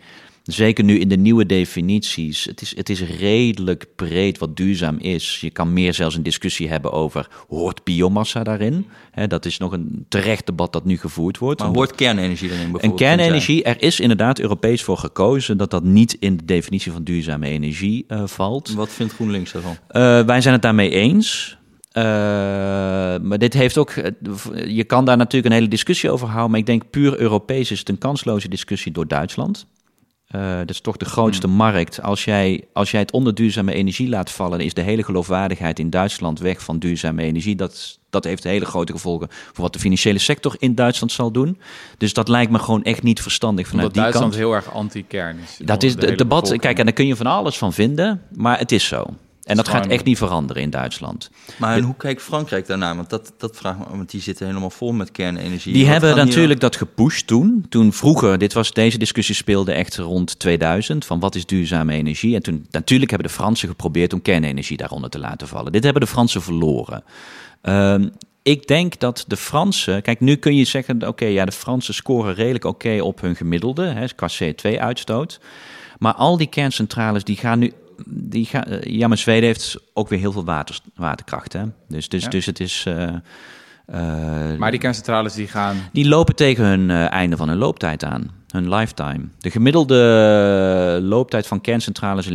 [0.49, 2.45] Zeker nu in de nieuwe definities.
[2.45, 5.41] Het is, het is redelijk breed wat duurzaam is.
[5.41, 8.87] Je kan meer zelfs een discussie hebben over, hoort biomassa daarin?
[9.27, 11.61] dat is nog een terecht debat dat nu gevoerd wordt.
[11.61, 13.01] Maar hoort kernenergie daarin bijvoorbeeld?
[13.01, 17.03] En kernenergie, er is inderdaad Europees voor gekozen dat dat niet in de definitie van
[17.03, 18.73] duurzame energie uh, valt.
[18.73, 19.77] Wat vindt GroenLinks daarvan?
[19.91, 21.59] Uh, wij zijn het daarmee eens.
[21.93, 22.05] Uh,
[23.23, 23.93] maar dit heeft ook.
[24.67, 26.51] Je kan daar natuurlijk een hele discussie over houden.
[26.51, 29.67] Maar ik denk puur Europees is het een kansloze discussie door Duitsland.
[30.37, 31.57] Uh, dat is toch de grootste hmm.
[31.57, 32.03] markt.
[32.03, 35.91] Als jij, als jij het onder duurzame energie laat vallen, is de hele geloofwaardigheid in
[35.91, 37.57] Duitsland weg van duurzame energie.
[37.57, 41.61] Dat, dat heeft hele grote gevolgen voor wat de financiële sector in Duitsland zal doen.
[41.99, 44.45] Dus dat lijkt me gewoon echt niet verstandig vanuit Omdat die Duitsland kant.
[44.45, 45.59] heel erg anti-kern is.
[45.67, 46.57] Dat is het debat.
[46.57, 49.07] Kijk, en daar kun je van alles van vinden, maar het is zo.
[49.49, 51.31] En dat gaat echt niet veranderen in Duitsland.
[51.57, 52.97] Maar en hoe kijkt Frankrijk daarna?
[52.97, 55.73] Want dat, dat vraagt me, want die zitten helemaal vol met kernenergie.
[55.73, 57.67] Die hebben natuurlijk dat gepusht toen.
[57.69, 62.35] Toen vroeger, dit was, deze discussie speelde echt rond 2000, van wat is duurzame energie?
[62.35, 65.73] En toen natuurlijk hebben de Fransen geprobeerd om kernenergie daaronder te laten vallen.
[65.73, 67.05] Dit hebben de Fransen verloren.
[67.63, 68.09] Ehm,
[68.43, 70.03] ik denk dat de Fransen.
[70.03, 73.87] Kijk, nu kun je zeggen: oké, ja, de Fransen scoren redelijk oké op hun gemiddelde,
[73.87, 75.41] hè, qua CO2-uitstoot.
[75.99, 77.73] Maar al die kerncentrales die gaan nu
[78.07, 81.53] die ga, eh, ja, maar Zweden heeft ook weer heel veel water, waterkracht.
[81.53, 81.65] Hè?
[81.89, 82.85] Dus, dus, dus het is.
[82.87, 83.15] Uh,
[84.59, 85.77] maar die kerncentrales die gaan.
[85.93, 88.31] Die lopen tegen hun einde van hun looptijd aan.
[88.49, 89.29] Hun lifetime.
[89.39, 92.29] De gemiddelde looptijd van kerncentrales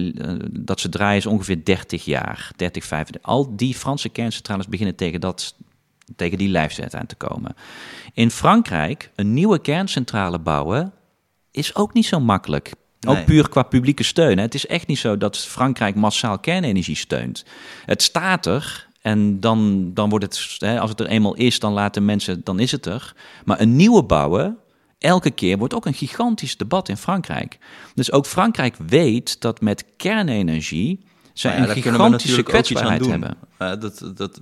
[0.52, 2.52] dat ze draaien is ongeveer 30 jaar.
[2.56, 3.32] 30, 35.
[3.32, 5.56] Al die Franse kerncentrales beginnen tegen, dat,
[6.16, 7.56] tegen die leeftijd aan te komen.
[8.14, 10.94] In Frankrijk een nieuwe kerncentrale bouwen
[11.52, 12.74] is ook niet zo makkelijk.
[13.08, 14.38] Ook puur qua publieke steun.
[14.38, 14.44] Hè.
[14.44, 17.46] Het is echt niet zo dat Frankrijk massaal kernenergie steunt.
[17.86, 18.88] Het staat er.
[19.02, 22.60] En dan, dan wordt het, hè, als het er eenmaal is, dan laten mensen, dan
[22.60, 23.16] is het er.
[23.46, 24.58] Maar een nieuwe bouwen,
[25.00, 27.58] elke keer wordt ook een gigantisch debat in Frankrijk.
[27.96, 33.36] Dus ook Frankrijk weet dat met kernenergie zij ja, een gigantische kwetsbaarheid hebben.
[33.60, 34.40] Uh, dat, dat,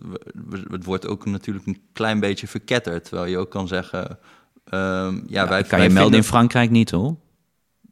[0.72, 3.04] het wordt ook natuurlijk een klein beetje verketterd.
[3.04, 4.20] Terwijl je ook kan zeggen...
[4.74, 7.16] Uh, ja, wij, kan je melden in Frankrijk niet hoor.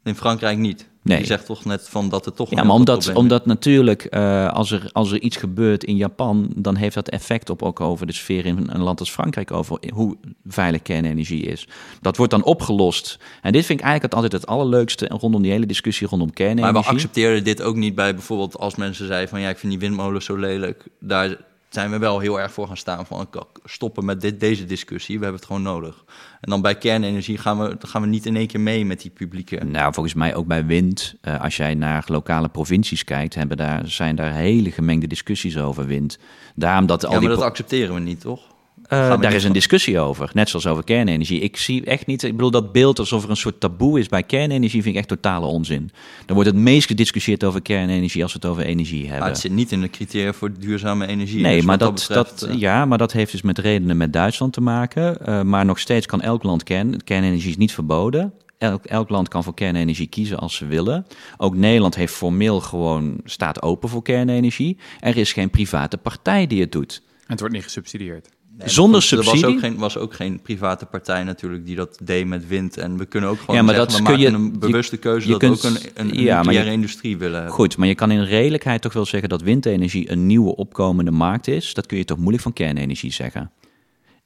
[0.10, 0.90] In Frankrijk niet.
[1.02, 1.20] Nee.
[1.20, 2.50] Je zegt toch net van dat het toch.
[2.50, 6.76] Ja, maar omdat, omdat natuurlijk uh, als, er, als er iets gebeurt in Japan, dan
[6.76, 10.18] heeft dat effect op ook over de sfeer in een land als Frankrijk, over hoe
[10.46, 11.68] veilig kernenergie is.
[12.02, 13.18] Dat wordt dan opgelost.
[13.42, 16.74] En dit vind ik eigenlijk altijd het allerleukste rondom die hele discussie rondom kernenergie.
[16.74, 19.72] Maar we accepteren dit ook niet bij bijvoorbeeld als mensen zeiden van ja, ik vind
[19.72, 20.88] die windmolen zo lelijk.
[21.00, 21.38] Daar
[21.70, 23.30] zijn we wel heel erg voor gaan staan van
[23.64, 25.18] stoppen met dit, deze discussie.
[25.18, 26.04] We hebben het gewoon nodig.
[26.42, 29.12] En dan bij kernenergie gaan we, gaan we niet in één keer mee met die
[29.12, 29.64] publieke.
[29.66, 31.16] Nou, volgens mij ook bij wind.
[31.22, 35.86] Uh, als jij naar lokale provincies kijkt, hebben daar, zijn daar hele gemengde discussies over
[35.86, 36.20] wind.
[36.56, 38.42] Daarom dat al ja, maar dat accepteren we niet, toch?
[38.94, 41.40] Uh, daar is een discussie over, net zoals over kernenergie.
[41.40, 44.24] Ik zie echt niet, ik bedoel dat beeld alsof er een soort taboe is bij
[44.24, 45.92] kernenergie, vind ik echt totale onzin.
[46.26, 49.20] Dan wordt het meest gediscussieerd over kernenergie als we het over energie hebben.
[49.20, 51.42] Maar het zit niet in de criteria voor duurzame energie.
[51.42, 52.60] Nee, dus maar dat, dat, uh...
[52.60, 55.18] ja, maar dat heeft dus met redenen met Duitsland te maken.
[55.28, 58.34] Uh, maar nog steeds kan elk land kern, kernenergie is niet verboden.
[58.58, 61.06] Elk, elk, land kan voor kernenergie kiezen als ze willen.
[61.38, 64.78] Ook Nederland heeft formeel gewoon staat open voor kernenergie.
[65.00, 67.02] Er is geen private partij die het doet.
[67.06, 68.30] En het wordt niet gesubsidieerd.
[68.66, 69.42] Zonder subsidie?
[69.42, 72.78] Er was ook, geen, was ook geen private partij natuurlijk die dat deed met wind.
[72.78, 75.26] En we kunnen ook gewoon ja, maar zeggen, dat we kun je, een bewuste keuze
[75.26, 77.54] je dat kunt, ook een, een ja, nucleaire industrie willen hebben.
[77.54, 81.48] Goed, maar je kan in redelijkheid toch wel zeggen dat windenergie een nieuwe opkomende markt
[81.48, 81.74] is.
[81.74, 83.52] Dat kun je toch moeilijk van kernenergie zeggen.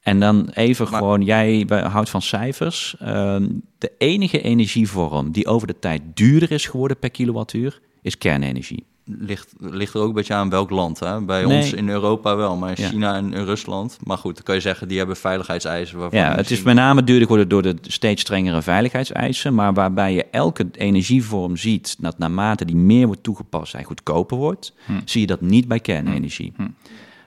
[0.00, 2.96] En dan even gewoon, jij houdt van cijfers.
[3.02, 3.36] Uh,
[3.78, 9.52] de enige energievorm die over de tijd duurder is geworden per kilowattuur, is kernenergie ligt,
[9.58, 11.00] ligt er ook een beetje aan welk land.
[11.00, 11.20] Hè?
[11.20, 13.98] Bij ons in Europa wel, maar in China en Rusland.
[14.04, 15.98] Maar goed, dan kan je zeggen, die hebben veiligheidseisen.
[15.98, 19.54] Waarvan ja, het is met name duurder geworden door de steeds strengere veiligheidseisen.
[19.54, 24.72] Maar waarbij je elke energievorm ziet dat naarmate die meer wordt toegepast, hij goedkoper wordt.
[24.86, 24.92] Hm.
[25.04, 26.52] Zie je dat niet bij kernenergie.
[26.56, 26.62] Hm.
[26.62, 26.68] hm.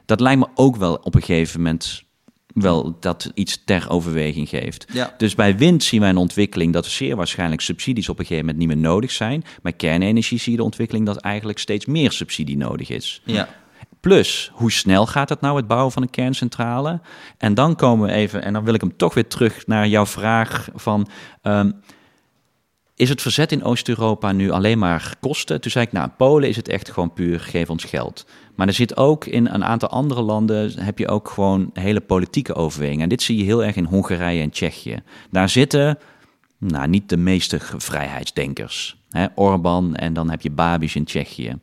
[0.05, 2.03] Dat lijkt me ook wel op een gegeven moment
[2.61, 4.85] wel dat iets ter overweging geeft.
[4.93, 5.13] Ja.
[5.17, 8.45] Dus bij wind zien wij een ontwikkeling dat er zeer waarschijnlijk subsidies op een gegeven
[8.45, 9.43] moment niet meer nodig zijn.
[9.61, 13.21] Bij kernenergie zie je de ontwikkeling dat eigenlijk steeds meer subsidie nodig is.
[13.23, 13.49] Ja.
[13.99, 17.01] Plus, hoe snel gaat het nou, het bouwen van een kerncentrale?
[17.37, 20.05] En dan komen we even, en dan wil ik hem toch weer terug naar jouw
[20.05, 21.07] vraag van...
[21.43, 21.73] Um,
[22.95, 25.61] is het verzet in Oost-Europa nu alleen maar kosten?
[25.61, 28.25] Toen zei ik, nou, Polen is het echt gewoon puur geef ons geld.
[28.57, 32.55] Maar er zit ook in een aantal andere landen heb je ook gewoon hele politieke
[32.55, 33.03] overwegingen.
[33.03, 35.01] En dit zie je heel erg in Hongarije en Tsjechië.
[35.31, 35.97] Daar zitten
[36.57, 38.97] nou, niet de meeste vrijheidsdenkers.
[39.09, 39.25] Hè?
[39.35, 41.55] Orbán en dan heb je Babiš in Tsjechië.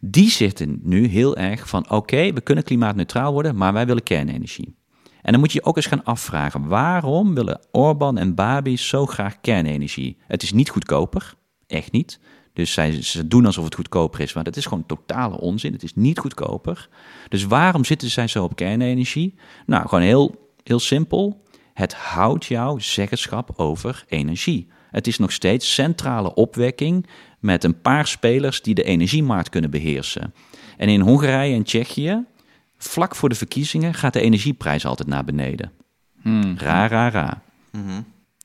[0.00, 4.74] Die zitten nu heel erg van oké, we kunnen klimaatneutraal worden, maar wij willen kernenergie.
[5.22, 9.40] En dan moet je ook eens gaan afvragen, waarom willen Orbán en Babi zo graag
[9.40, 10.16] kernenergie?
[10.26, 11.34] Het is niet goedkoper,
[11.66, 12.20] echt niet.
[12.52, 15.72] Dus zij, ze doen alsof het goedkoper is, maar dat is gewoon totale onzin.
[15.72, 16.88] Het is niet goedkoper.
[17.28, 19.34] Dus waarom zitten zij zo op kernenergie?
[19.66, 21.42] Nou, gewoon heel, heel simpel.
[21.74, 24.68] Het houdt jouw zeggenschap over energie.
[24.90, 27.06] Het is nog steeds centrale opwekking
[27.38, 30.34] met een paar spelers die de energiemarkt kunnen beheersen.
[30.76, 32.24] En in Hongarije en Tsjechië
[32.76, 35.72] vlak voor de verkiezingen gaat de energieprijs altijd naar beneden.
[36.22, 36.54] Hmm.
[36.58, 37.42] Ra, ra, ra.
[37.70, 38.00] Mhm.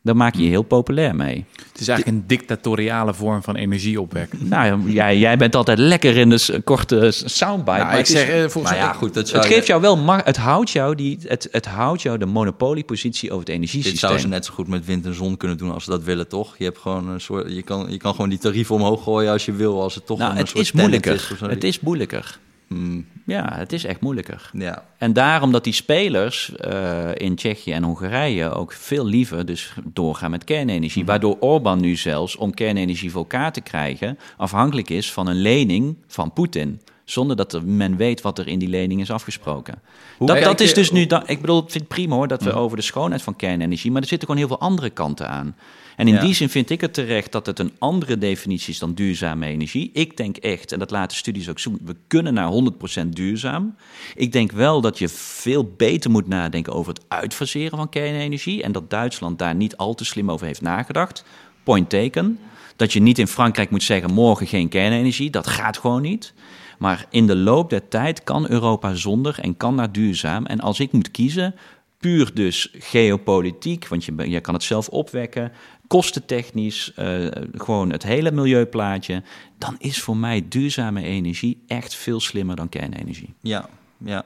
[0.08, 1.46] Daar maak je je heel populair mee.
[1.72, 4.40] Het is eigenlijk een dictatoriale vorm van energie opwekken.
[4.48, 7.78] Nou, jij, jij bent altijd lekker in de korte soundbite.
[7.78, 8.82] Nou, maar ik het, is- zeg, eh, volgens Maar mij...
[8.82, 11.66] ja, goed, dat zou het je- geeft jou wel, het houdt jou, die, het, het
[11.66, 14.00] houdt jou de monopoliepositie over het Dit energiesysteem.
[14.00, 16.28] zouden ze net zo goed met wind en zon kunnen doen als ze dat willen,
[16.28, 16.56] toch?
[16.58, 19.46] Je, hebt gewoon een soort, je, kan, je kan gewoon die tarieven omhoog gooien als
[19.46, 21.36] je wil, als het toch nou, een het soort is moeilijker.
[21.40, 21.48] zo.
[21.50, 22.40] het is moeilijker.
[22.68, 24.50] Hmm, Ja, het is echt moeilijker.
[24.54, 24.86] ja.
[24.98, 30.32] En daarom dat die spelers eh, in Tsjechië en Hongarije ook veel liever dus doorgaan
[30.32, 31.06] met kernenergie.
[31.06, 35.98] Waardoor Orbán nu zelfs om kernenergie voor elkaar te krijgen afhankelijk is van een lening
[36.08, 36.82] van Poetin.
[37.10, 39.82] Zonder dat men weet wat er in die lening is afgesproken.
[40.20, 41.06] dat, dat is dus nu.
[41.06, 43.92] da- ik bedoel, ik vind het prima hoor dat we over de schoonheid van kernenergie.
[43.92, 45.56] Maar er zitten gewoon heel veel andere kanten aan.
[45.96, 46.20] En in Ja.
[46.22, 49.90] die zin vind ik het terecht dat het een andere definitie is dan duurzame energie.
[49.94, 53.76] Ik denk echt, en dat laten studies ook zien, we kunnen naar 100% duurzaam.
[54.16, 58.64] Ik denk wel dat je veel beter moet nadenken over het uitfaseren van kernenergie.
[58.64, 61.24] En dat Duitsland daar niet al te slim over heeft nagedacht.
[61.64, 62.40] Point taken.
[62.76, 65.30] Dat je niet in Frankrijk moet zeggen morgen geen kernenergie.
[65.30, 66.34] Dat gaat gewoon niet.
[66.78, 70.46] Maar in de loop der tijd kan Europa zonder en kan naar duurzaam.
[70.46, 71.56] En als ik moet kiezen,
[71.98, 75.52] puur dus geopolitiek, want je, je kan het zelf opwekken,
[75.88, 79.24] kostentechnisch, eh, gewoon het hele milieuplaatje,
[79.58, 83.34] dan is voor mij duurzame energie echt veel slimmer dan kernenergie.
[83.42, 84.26] Ja, ja.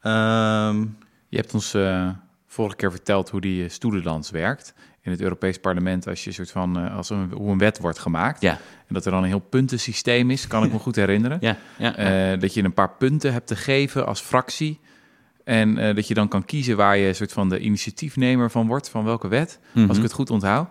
[0.00, 0.80] Ehm,
[1.28, 2.08] Je hebt ons eh,
[2.46, 6.50] vorige keer verteld hoe die eh, stoelendans werkt in het Europees Parlement als je soort
[6.50, 8.50] van eh, als een, hoe een wet wordt gemaakt Ja,
[8.86, 11.38] en dat er dan een heel puntensysteem is, kan ik me goed herinneren.
[11.40, 11.96] ja, ja.
[11.96, 14.80] Eh, dat je een paar punten hebt te geven als fractie
[15.44, 18.66] en eh, dat je dan kan kiezen waar je een soort van de initiatiefnemer van
[18.66, 19.88] wordt van welke wet, Mhm.
[19.88, 20.68] als ik het goed onthoud.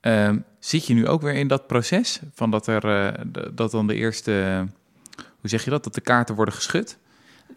[0.00, 3.14] Ehm, zit je nu ook weer in dat proces van dat er
[3.54, 4.64] dat dan de eerste,
[5.40, 6.98] hoe zeg je dat, dat de kaarten worden geschud?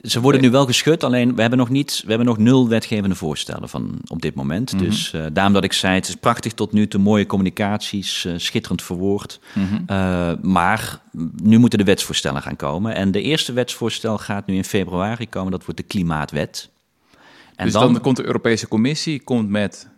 [0.02, 3.16] Ze worden nu wel geschud, alleen we hebben nog, niet, we hebben nog nul wetgevende
[3.16, 4.74] voorstellen van op dit moment.
[4.74, 4.84] Mhm.
[4.84, 8.34] Dus eh, daarom dat ik zei, het is prachtig tot nu toe, mooie communicaties, eh,
[8.38, 9.39] schitterend verwoord.
[9.86, 11.00] Eh, maar
[11.41, 12.95] nu moeten de wetsvoorstellen gaan komen.
[12.95, 16.70] En de eerste wetsvoorstel gaat nu in februari komen, dat wordt de Klimaatwet.
[17.56, 19.88] En dus dan, komt de Europese Commissie komt met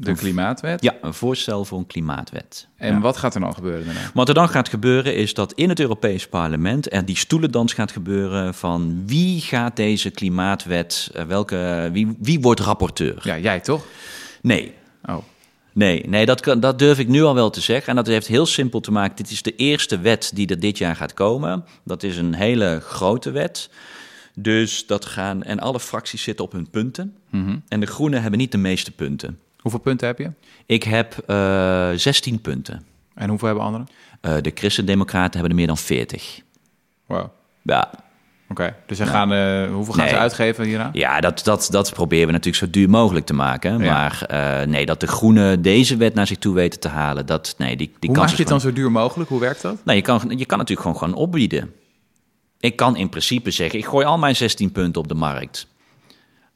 [0.00, 0.82] de klimaatwet.
[0.82, 2.68] Ja, een voorstel voor een klimaatwet.
[2.76, 3.00] En Ja.
[3.00, 4.10] wat gaat er dan gebeuren daarna?
[4.14, 7.92] Wat er dan gaat gebeuren is dat in het Europees Parlement er die stoelendans gaat
[7.92, 13.20] gebeuren van wie gaat deze klimaatwet, eh, welke, wie, wie wordt rapporteur?
[13.22, 13.84] Ja, jij toch?
[14.42, 14.72] Nee,
[15.06, 15.16] Oh.
[15.72, 17.88] nee, nee dat, kan, dat durf ik nu al wel te zeggen.
[17.88, 19.16] En dat heeft heel simpel te maken.
[19.16, 21.64] Dit is de eerste wet die er dit jaar gaat komen.
[21.84, 23.70] Dat is een hele grote wet.
[24.34, 27.14] Dus dat gaan, en alle fracties zitten op hun punten.
[27.30, 27.56] Mhm.
[27.68, 29.38] En de Groenen hebben niet de meeste punten.
[29.68, 30.30] Hoeveel punten heb je?
[30.66, 32.86] Ik heb eh 16 punten.
[33.14, 33.86] En hoeveel hebben anderen?
[34.20, 36.40] Eh, de Christen-Democraten hebben er meer dan 40.
[37.06, 37.26] Wow.
[37.62, 37.90] Ja,
[38.50, 40.14] Oké, dus ze gaan, eh, hoeveel gaan Nee.
[40.14, 40.90] ze uitgeven hieraan?
[40.92, 43.78] Ja, dat, dat, dat proberen we natuurlijk zo duur mogelijk te maken.
[43.78, 43.92] Ja.
[43.92, 47.54] Maar eh, nee, dat de groenen deze wet naar zich toe weten te halen, dat,
[47.58, 49.30] nee, die, die Hoe maak je het dan zo duur mogelijk?
[49.30, 49.76] Hoe werkt dat?
[49.84, 51.72] Nou, je kan, je kan natuurlijk gewoon, gewoon opbieden.
[52.60, 55.66] Ik kan in principe zeggen, ik gooi al mijn 16 punten op de markt.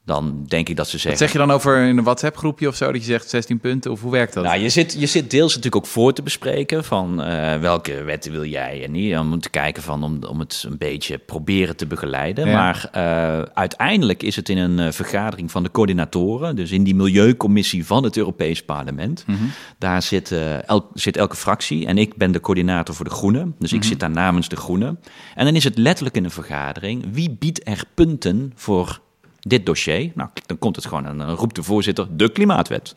[0.05, 1.19] Dan denk ik dat ze Wat zeggen...
[1.19, 3.91] zeg je dan over in een WhatsApp-groepje of zo, dat je zegt 16 punten?
[3.91, 4.43] Of hoe werkt dat?
[4.43, 8.31] Nou, je zit, je zit deels natuurlijk ook voor te bespreken van eh, welke wetten
[8.31, 9.17] wil jij en niet.
[9.17, 12.47] Om te kijken van om, om het een beetje proberen te begeleiden.
[12.47, 12.53] Ja.
[12.53, 16.95] Maar eh, uiteindelijk is het in een eh, vergadering van de coördinatoren, dus in die
[16.95, 19.23] milieucommissie van het Europees Parlement.
[19.27, 19.37] Mhm.
[19.77, 20.31] Daar zit,
[20.65, 23.55] el- zit elke fractie en ik ben de coördinator voor de Groenen.
[23.59, 24.99] Dus ik zit daar namens de Groenen.
[25.35, 28.99] En dan is het letterlijk in een vergadering, wie biedt er punten voor
[29.47, 30.11] dit dossier?
[30.15, 32.95] Nou, dan komt het gewoon en dan roept de voorzitter de klimaatwet.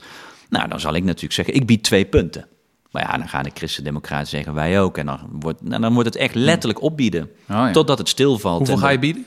[0.51, 2.47] Nou, dan zal ik natuurlijk zeggen, ik bied twee punten.
[2.91, 4.99] Maar ja, dan gaan de Christen-Democraten zeggen, wij ook.
[4.99, 7.23] En dan wordt, nou, dan wordt het echt letterlijk opbieden.
[7.23, 7.71] Oh, ja.
[7.71, 8.59] Totdat het stilvalt.
[8.59, 9.27] Hoeveel En ga je bieden?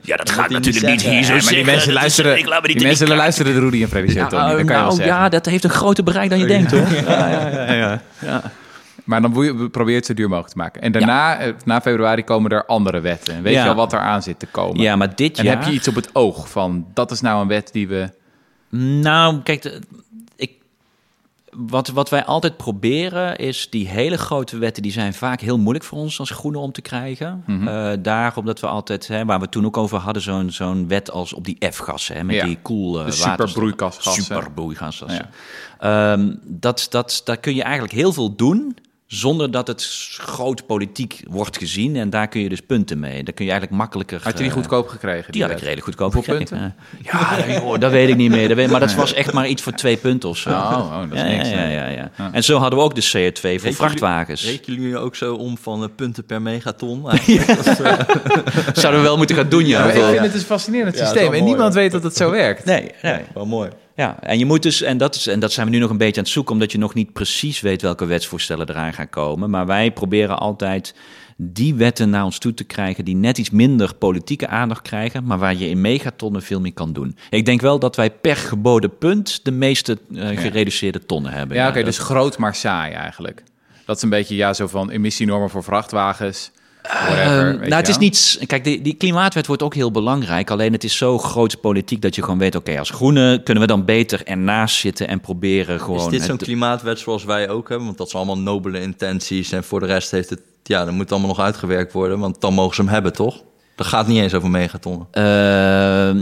[0.00, 1.64] Ja, dat gaat natuurlijk niet niet hier zo Ja, maar die zeggen.
[1.66, 4.20] mensen is- luisteren, ik laat me niet die mensen luisteren de Rudy en Freddy Tony.
[4.30, 5.14] Nou, Dat kan je wel nou, zeggen.
[5.14, 6.80] ja, dat heeft een groter bereik dan je denkt, hoor.
[6.92, 8.42] Ja, ja, ja, ja, ja.
[9.08, 9.32] Maar dan
[9.70, 10.82] probeer je het zo duur mogelijk te maken.
[10.82, 13.42] En daarna, eh, na februari, komen er andere wetten.
[13.42, 13.62] Weet Ja.
[13.62, 14.80] je al wat er aan zit te komen?
[14.80, 15.56] Ja, maar dit En jaar...
[15.56, 18.10] heb je iets op het oog van, dat is nou een wet die we...
[19.00, 19.80] Nou, kijk,
[20.36, 20.52] ik,
[21.50, 25.84] wat, wat wij altijd proberen is die hele grote wetten, die zijn vaak heel moeilijk
[25.84, 27.42] voor ons als groenen om te krijgen.
[27.46, 27.68] Mhm.
[27.68, 31.10] Eh, daarom dat we altijd, hè, waar we toen ook over hadden, zo'n zo'n wet
[31.10, 32.44] als op die F-gassen, hè, met Ja.
[32.44, 34.22] die koel superbroeikasgassen.
[34.24, 35.30] Superbroeikasgassen.
[35.78, 38.76] Ehm, dat, dat, daar kun je eigenlijk heel veel doen
[39.08, 39.86] zonder dat het
[40.18, 41.96] groot politiek wordt gezien.
[41.96, 43.22] En daar kun je dus punten mee.
[43.22, 44.20] Daar kun je eigenlijk makkelijker...
[44.22, 45.32] Had je die eh, goedkoop gekregen?
[45.32, 46.74] die had ik redelijk goedkoop Hoeveel gekregen.
[47.02, 48.48] Ja, joh, dat weet ik niet meer.
[48.48, 50.50] Dat weet, maar dat was echt maar iets voor twee punten of zo.
[50.50, 52.32] Oh, oh, dat is ja, niks, Ja, ja, ja, ja.
[52.32, 54.44] En zo hadden we ook de CO2 voor vrachtwagens.
[54.44, 57.02] Rekenen jullie ook zo om van eh, punten per megaton?
[58.72, 59.84] Zouden we wel moeten gaan doen, ja.
[59.84, 61.24] Ik vind het dus een fascinerend dat systeem.
[61.24, 61.82] En mooi, niemand hoor.
[61.82, 62.64] weet dat het zo werkt.
[62.64, 63.20] Nee, nee.
[63.34, 63.70] Wel mooi.
[63.98, 65.96] Ja, en je moet dus, en dat, is, en dat zijn we nu nog een
[65.96, 69.50] beetje aan het zoeken, omdat je nog niet precies weet welke wetsvoorstellen eraan gaan komen.
[69.50, 70.94] Maar wij proberen altijd
[71.36, 75.38] die wetten naar ons toe te krijgen die net iets minder politieke aandacht krijgen, maar
[75.38, 77.16] waar je in megatonnen veel meer kan doen.
[77.30, 81.56] Ik denk wel dat wij per geboden punt de meeste uh, gereduceerde tonnen hebben.
[81.56, 83.42] Ja, oké, dus groot maar saai eigenlijk.
[83.84, 86.50] Dat is een beetje ja, zo van emissienormen voor vrachtwagens.
[86.88, 88.40] Whatever, uh, nou, het is niet.
[88.46, 90.50] Kijk, die, die, klimaatwet wordt ook heel belangrijk.
[90.50, 93.68] Alleen het is zo groot politiek dat je gewoon weet: oké, als groene kunnen we
[93.68, 96.12] dan beter ernaast zitten en proberen gewoon.
[96.12, 97.86] Is dit zo'n klimaatwet zoals wij ook hebben?
[97.86, 99.52] Want dat zijn allemaal nobele intenties.
[99.52, 100.40] En voor de rest heeft het.
[100.62, 102.18] Ja, dan moet allemaal nog uitgewerkt worden.
[102.18, 103.42] Want dan mogen ze hem hebben, toch?
[103.78, 105.06] Dat gaat niet eens over megatonnen.
[105.12, 105.22] Uh,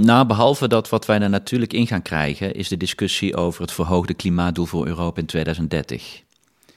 [0.02, 3.72] nou, behalve dat wat wij er natuurlijk in gaan krijgen, is de discussie over het
[3.72, 6.22] verhoogde klimaatdoel voor Europa in 2030.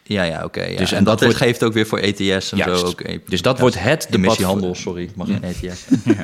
[0.10, 0.64] Ja, ja, oké.
[0.64, 0.78] ja.
[0.78, 1.36] Dus, en, dat, wordt...
[1.36, 2.86] geeft ook weer voor ETS en zo.
[2.86, 4.26] Ook, dus dat wordt het debat...
[4.26, 5.86] Emissiehandel, sorry, mag geen ETS.
[6.18, 6.24] ja.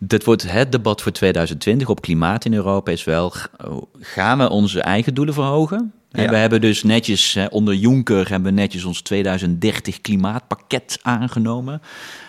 [0.00, 3.32] Dat wordt het debat voor 2020 op klimaat in Europa is wel...
[4.00, 5.92] gaan we onze eigen doelen verhogen?
[6.22, 6.30] Ja.
[6.30, 11.80] we hebben dus netjes, onder Juncker hebben we netjes ons 2030 klimaatpakket aangenomen.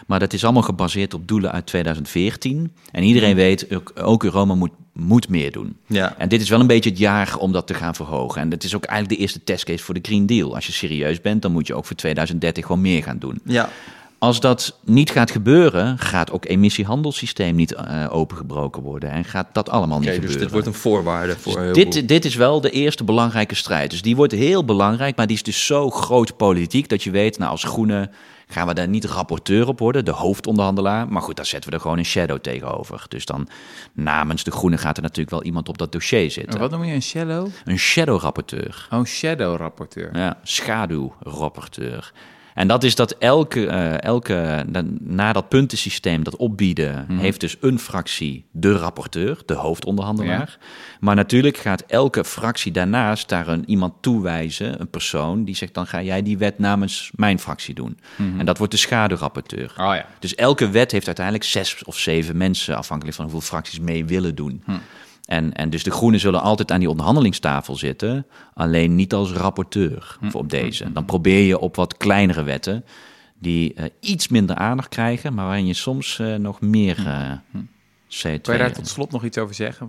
[0.07, 2.71] Maar dat is allemaal gebaseerd op doelen uit 2014.
[2.91, 5.77] En iedereen weet, ook Europa moet, moet meer doen.
[5.87, 6.17] Ja.
[6.17, 8.41] En dit is wel een beetje het jaar om dat te gaan verhogen.
[8.41, 10.55] En het is ook eigenlijk de eerste testcase voor de Green Deal.
[10.55, 13.39] Als je serieus bent, dan moet je ook voor 2030 gewoon meer gaan doen.
[13.43, 13.69] Ja.
[14.17, 19.11] Als dat niet gaat gebeuren, gaat ook emissiehandelssysteem niet uh, opengebroken worden.
[19.11, 20.31] En gaat dat allemaal niet gebeuren.
[20.31, 21.73] Dus dit wordt een voorwaarde voor.
[21.73, 23.89] Dus dit, dit is wel de eerste belangrijke strijd.
[23.89, 27.37] Dus die wordt heel belangrijk, maar die is dus zo groot politiek dat je weet,
[27.37, 28.09] nou als groene
[28.47, 31.07] gaan we daar niet rapporteur op worden, de hoofdonderhandelaar.
[31.07, 33.05] Maar goed, daar zetten we er gewoon een shadow tegenover.
[33.07, 33.47] Dus dan
[33.93, 36.59] namens de Groene gaat er natuurlijk wel iemand op dat dossier zitten.
[36.59, 37.47] wat noem je een shadow?
[37.65, 38.87] Een shadow-rapporteur.
[38.91, 40.17] Oh, shadow-rapporteur.
[40.17, 42.13] Ja, schaduw-rapporteur.
[42.55, 44.65] En dat is dat elke, uh, elke
[44.99, 47.19] na dat puntensysteem, dat opbieden, mhm.
[47.19, 50.57] heeft dus een fractie de rapporteur, de hoofdonderhandelaar.
[50.99, 55.87] Maar natuurlijk gaat elke fractie daarnaast daar een, iemand toewijzen, een persoon, die zegt dan
[55.87, 57.99] ga jij die wet namens mijn fractie doen.
[58.15, 58.39] Mhm.
[58.39, 59.73] En dat wordt de schaduwrapporteur.
[59.77, 60.05] Oh, ja.
[60.19, 64.35] Dus elke wet heeft uiteindelijk zes of zeven mensen, afhankelijk van hoeveel fracties mee willen
[64.35, 64.63] doen.
[64.65, 64.77] Mhm.
[65.25, 70.17] En, en dus de Groenen zullen altijd aan die onderhandelingstafel zitten, alleen niet als rapporteur
[70.19, 70.29] hm.
[70.31, 70.91] op deze.
[70.91, 72.85] Dan probeer je op wat kleinere wetten,
[73.39, 77.57] die uh, iets minder aandacht krijgen, maar waarin je soms uh, nog meer uh, hm.
[78.09, 78.41] CO2...
[78.41, 79.87] Kan je daar tot slot nog iets over zeggen?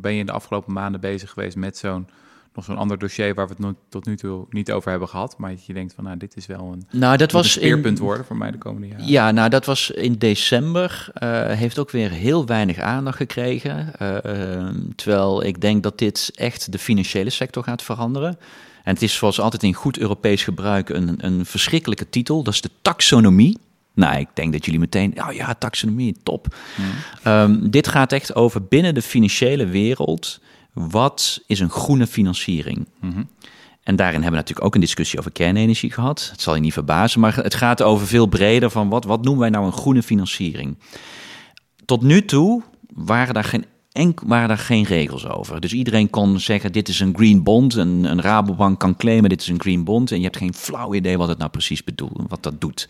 [0.00, 2.08] Ben je in de afgelopen maanden bezig geweest met zo'n
[2.54, 5.38] nog zo'n ander dossier waar we het tot nu toe niet over hebben gehad.
[5.38, 7.98] Maar dat je denkt van, nou, dit is wel een, nou, dat was een speerpunt
[7.98, 9.06] in, worden voor mij de komende jaren.
[9.06, 11.08] Ja, nou, dat was in december.
[11.22, 13.92] Uh, heeft ook weer heel weinig aandacht gekregen.
[14.02, 18.38] Uh, terwijl ik denk dat dit echt de financiële sector gaat veranderen.
[18.84, 22.42] En het is zoals altijd in goed Europees gebruik een, een verschrikkelijke titel.
[22.42, 23.58] Dat is de taxonomie.
[23.94, 26.54] Nou, ik denk dat jullie meteen, oh ja, taxonomie, top.
[27.26, 30.40] Um, dit gaat echt over binnen de financiële wereld
[30.72, 32.88] wat is een groene financiering?
[33.00, 33.28] Mm
[33.82, 36.28] En daarin hebben we natuurlijk ook een discussie over kernenergie gehad.
[36.30, 39.40] Het zal je niet verbazen, maar het gaat over veel breder van wat, wat noemen
[39.40, 40.78] wij nou een groene financiering?
[41.84, 42.62] Tot nu toe
[42.94, 43.64] waren daar geen
[44.26, 45.60] waren daar geen regels over.
[45.60, 47.74] Dus iedereen kon zeggen: dit is een green bond.
[47.74, 50.10] Een, een Rabobank kan claimen: dit is een green bond.
[50.10, 52.88] En je hebt geen flauw idee wat het nou precies bedoelt, wat dat doet.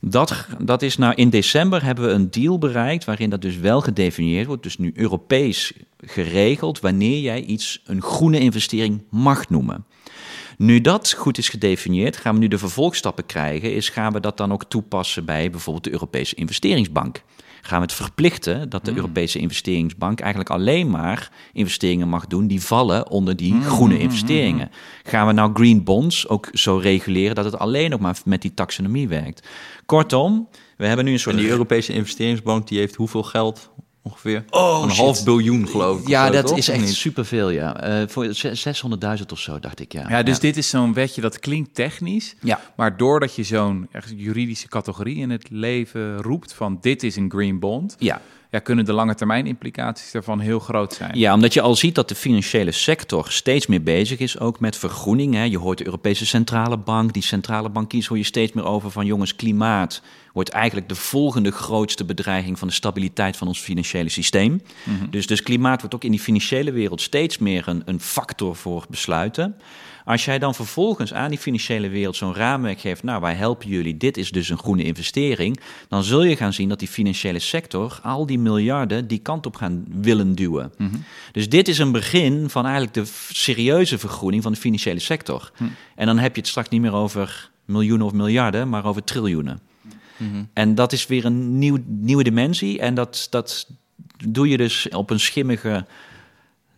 [0.00, 3.80] Dat, dat is nou in december hebben we een deal bereikt waarin dat dus wel
[3.80, 4.62] gedefinieerd wordt.
[4.62, 9.84] Dus nu Europees geregeld wanneer jij iets een groene investering mag noemen.
[10.58, 13.74] Nu dat goed is gedefinieerd, gaan we nu de vervolgstappen krijgen.
[13.74, 17.22] Is gaan we dat dan ook toepassen bij bijvoorbeeld de Europese investeringsbank?
[17.62, 19.00] Gaan we het verplichten dat de hmm.
[19.00, 24.02] Europese investeringsbank eigenlijk alleen maar investeringen mag doen die vallen onder die hmm, groene hmm,
[24.02, 24.70] investeringen.
[25.02, 28.54] Gaan we nou green bonds ook zo reguleren dat het alleen nog maar met die
[28.54, 29.48] taxonomie werkt?
[29.86, 31.36] Kortom, we hebben nu een soort.
[31.36, 33.70] En die Europese investeringsbank die heeft hoeveel geld
[34.06, 34.44] ongeveer?
[34.50, 36.08] Oh, een half biljoen geloof ik.
[36.08, 38.00] Ja, dat is echt superveel, ja.
[38.00, 38.26] Uh, voor
[39.18, 40.08] 600.000 of zo, dacht ik, ja.
[40.08, 42.34] Ja, dus dit is zo'n wetje dat klinkt technisch.
[42.40, 42.60] Ja.
[42.76, 47.58] Maar doordat je zo'n juridische categorie in het leven roept van dit is een green
[47.58, 47.96] bond...
[47.98, 48.20] Ja
[48.56, 51.18] ja, kunnen de lange termijn implicaties daarvan heel groot zijn.
[51.18, 54.76] Ja, omdat je al ziet dat de financiële sector steeds meer bezig is, ook met
[54.76, 55.34] vergroening.
[55.34, 55.42] Hè.
[55.42, 59.06] Je hoort de Europese Centrale Bank, die centrale bankiers hoor je steeds meer over van
[59.06, 60.02] jongens, klimaat
[60.32, 64.62] wordt eigenlijk de volgende grootste bedreiging van de stabiliteit van ons financiële systeem.
[64.84, 65.10] Mhm.
[65.10, 68.84] dus, dus klimaat wordt ook in die financiële wereld steeds meer een, een factor voor
[68.88, 69.56] besluiten.
[70.06, 73.96] Als jij dan vervolgens aan die financiële wereld zo'n raamwerk geeft, nou wij helpen jullie,
[73.96, 77.98] dit is dus een groene investering, dan zul je gaan zien dat die financiële sector
[78.02, 80.72] al die miljarden die kant op gaan willen duwen.
[80.78, 80.96] Mhm.
[81.32, 85.50] Dus dit is een begin van eigenlijk de serieuze vergroening van de financiële sector.
[85.58, 85.70] Mhm.
[85.94, 89.60] En dan heb je het straks niet meer over miljoenen of miljarden, maar over triljoenen.
[90.16, 90.44] Mhm.
[90.52, 93.68] En dat is weer een nieuw, nieuwe dimensie en dat, dat
[94.28, 95.86] doe je dus op een schimmige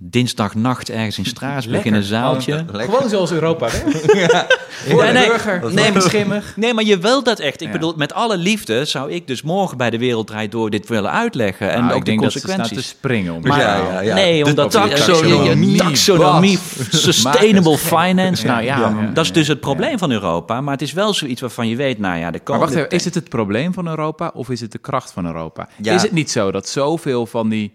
[0.00, 2.64] dinsdagnacht ergens in Straatsburg in een zaaltje.
[2.72, 3.78] Gewoon zoals Europa, hè?
[4.88, 6.56] Voor Ja, de nee, burger, nee, nee, maar- schimmig.
[6.56, 7.60] Nee, maar je wil dat echt.
[7.60, 7.72] Ik Ja.
[7.72, 11.10] bedoel, met alle liefde zou ik dus morgen bij de Wereld Draait Door dit willen
[11.10, 11.70] uitleggen.
[11.70, 12.90] En Nou, ook ik denk de dat ze staan consequenties.
[12.90, 13.34] te springen.
[13.34, 14.14] Om Maar, Ja, ja, ja.
[14.14, 16.58] Nee, De omdat taxonomie, taxonomie,
[16.90, 18.46] sustainable finance.
[18.46, 19.66] Nou ja, ja, ja, dat is dus het ja.
[19.66, 20.60] probleem van Europa.
[20.60, 22.64] Maar het is wel zoiets waarvan je weet, nou ja, de Maar komende...
[22.74, 25.68] wacht even, is het het probleem van Europa of is het de kracht van Europa?
[25.82, 25.94] Ja.
[25.94, 27.72] Is het niet zo dat zoveel van die...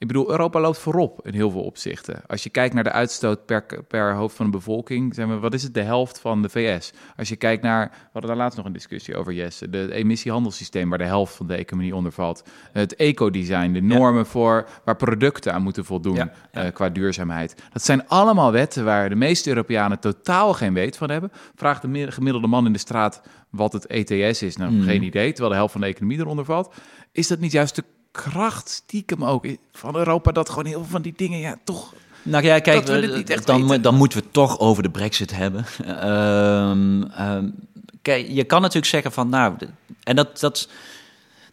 [0.00, 2.22] Ik bedoel, Europa loopt voorop in heel veel opzichten.
[2.26, 5.54] Als je kijkt naar de uitstoot per, per hoofd van de bevolking, zijn we, wat
[5.54, 6.92] is het, de helft van de VS?
[7.16, 9.90] Als je kijkt naar, we hadden daar laatst nog een discussie over, Jesse, de, het
[9.90, 12.42] emissiehandelssysteem waar de helft van de economie onder valt.
[12.72, 17.62] Het ecodesign, de normen voor waar producten aan moeten voldoen Ja, eh, qua duurzaamheid.
[17.72, 21.30] Dat zijn allemaal wetten waar de meeste Europeanen totaal geen weet van hebben.
[21.54, 24.56] Vraag de mi- gemiddelde man in de straat wat het ETS is.
[24.56, 26.74] Nou, geen idee, terwijl de helft van de economie eronder valt.
[27.12, 31.02] Is dat niet juist de kracht stiekem ook van Europa dat gewoon heel veel van
[31.02, 34.90] die dingen ja toch Nou ja, kijk, eh, dan, dan moeten we toch over de
[34.90, 35.64] brexit hebben.
[35.84, 37.48] Ehm, ehm,
[38.02, 39.54] kijk, je kan natuurlijk zeggen van, nou,
[40.02, 40.68] en dat, dat,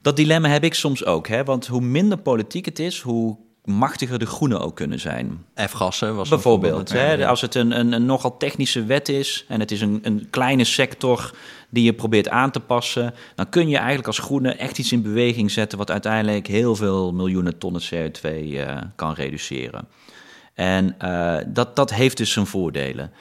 [0.02, 1.28] dat dilemma heb ik soms ook.
[1.28, 1.44] Hè?
[1.44, 3.38] Want hoe minder politiek het is, hoe
[3.68, 5.46] machtiger de groenen ook kunnen zijn.
[5.56, 7.18] F-gassen was een Bijvoorbeeld, voorbeeld.
[7.20, 10.28] hè, als het een, een, een nogal technische wet is en het is een, een
[10.30, 11.32] kleine sector
[11.70, 15.02] die je probeert aan te passen, dan kun je eigenlijk als groene echt iets in
[15.02, 19.88] beweging zetten wat uiteindelijk heel veel miljoenen tonnen CO2 eh, kan reduceren.
[20.54, 23.12] En eh, dat, dat heeft dus zijn voordelen.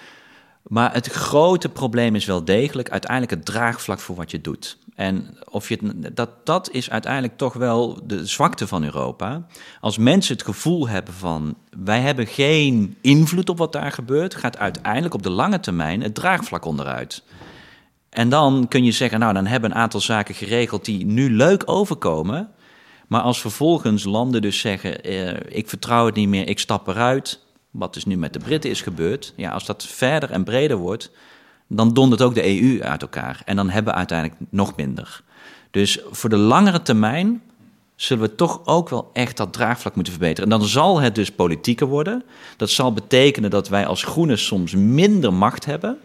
[0.66, 4.78] Maar het grote probleem is wel degelijk uiteindelijk het draagvlak voor wat je doet.
[4.94, 5.78] En of je
[6.14, 9.46] dat, dat is uiteindelijk toch wel de zwakte van Europa.
[9.80, 14.58] Als mensen het gevoel hebben van wij hebben geen invloed op wat daar gebeurt, gaat
[14.58, 17.22] uiteindelijk op de lange termijn het draagvlak onderuit.
[18.10, 21.62] En dan kun je zeggen, nou dan hebben een aantal zaken geregeld die nu leuk
[21.66, 22.50] overkomen.
[23.06, 27.45] Maar als vervolgens landen dus zeggen, eh, ik vertrouw het niet meer, ik stap eruit.
[27.78, 29.32] Wat dus nu met de Britten is gebeurd.
[29.36, 31.10] Ja, als dat verder en breder wordt,
[31.66, 33.42] dan dondert ook de EU uit elkaar.
[33.44, 35.22] En dan hebben we uiteindelijk nog minder.
[35.70, 37.42] Dus voor de langere termijn
[37.96, 40.50] zullen we toch ook wel echt dat draagvlak moeten verbeteren.
[40.50, 42.22] En dan zal het dus politieker worden.
[42.56, 45.98] Dat zal betekenen dat wij als groenen soms minder macht hebben.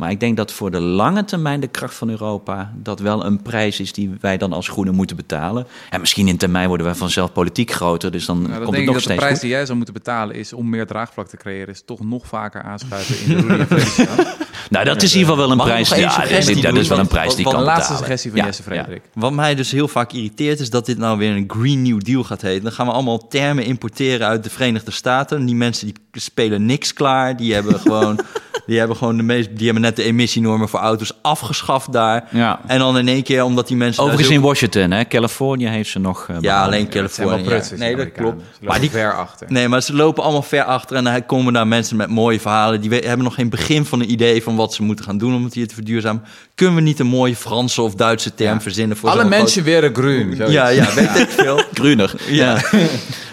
[0.00, 3.42] Maar ik denk dat voor de lange termijn de kracht van Europa dat wel een
[3.42, 5.66] prijs is die wij dan als groenen moeten betalen.
[5.90, 8.80] En misschien in termijn worden wij vanzelf politiek groter, dus dan Nou, komt denk het
[8.80, 9.40] ik nog de steeds prijs goed.
[9.40, 12.62] die jij zou moeten betalen is om meer draagvlak te creëren, is toch nog vaker
[12.62, 13.66] aanschuiven in de
[14.70, 15.88] Nou, dat is in ieder geval wel een prijs.
[15.88, 17.98] Ja, dat, is wel een prijs die kan Een laatste betalen.
[17.98, 18.68] suggestie van Ja, Jesse ja.
[18.72, 19.02] Frederik.
[19.14, 22.22] Wat mij dus heel vaak irriteert is dat dit nou weer een Green New Deal
[22.22, 22.62] gaat heten.
[22.62, 25.46] Dan gaan we allemaal termen importeren uit de Verenigde Staten.
[25.46, 27.36] Die mensen die spelen niks klaar.
[27.36, 28.20] Die hebben gewoon,
[28.66, 32.24] die hebben gewoon de meest, die hebben net de emissienormen voor auto's afgeschaft daar.
[32.30, 32.60] Ja.
[32.66, 34.02] En dan in één keer omdat die mensen.
[34.02, 35.04] Overigens in Washington, hè?
[35.04, 36.26] Californië heeft ze nog.
[36.28, 37.70] eh, Ja, alleen Het zijn wel Californië.
[37.70, 37.76] ja.
[37.78, 38.40] Nee, dat klopt.
[38.42, 39.46] Ze Maar lopen die, ver achter.
[39.50, 42.80] Nee, maar ze lopen allemaal ver achter en dan komen daar mensen met mooie verhalen.
[42.80, 45.44] Die hebben nog geen begin van een idee van wat ze moeten gaan doen om
[45.44, 46.22] het hier te verduurzamen.
[46.54, 48.60] Kunnen we niet een mooie Franse of Duitse term Ja.
[48.60, 50.34] verzinnen voor Alle mensen weer groen.
[50.34, 50.52] groot- zoiets.
[50.52, 51.62] Ja, ja, weet ik veel.
[51.74, 52.14] Gruner.
[52.28, 52.60] Ja.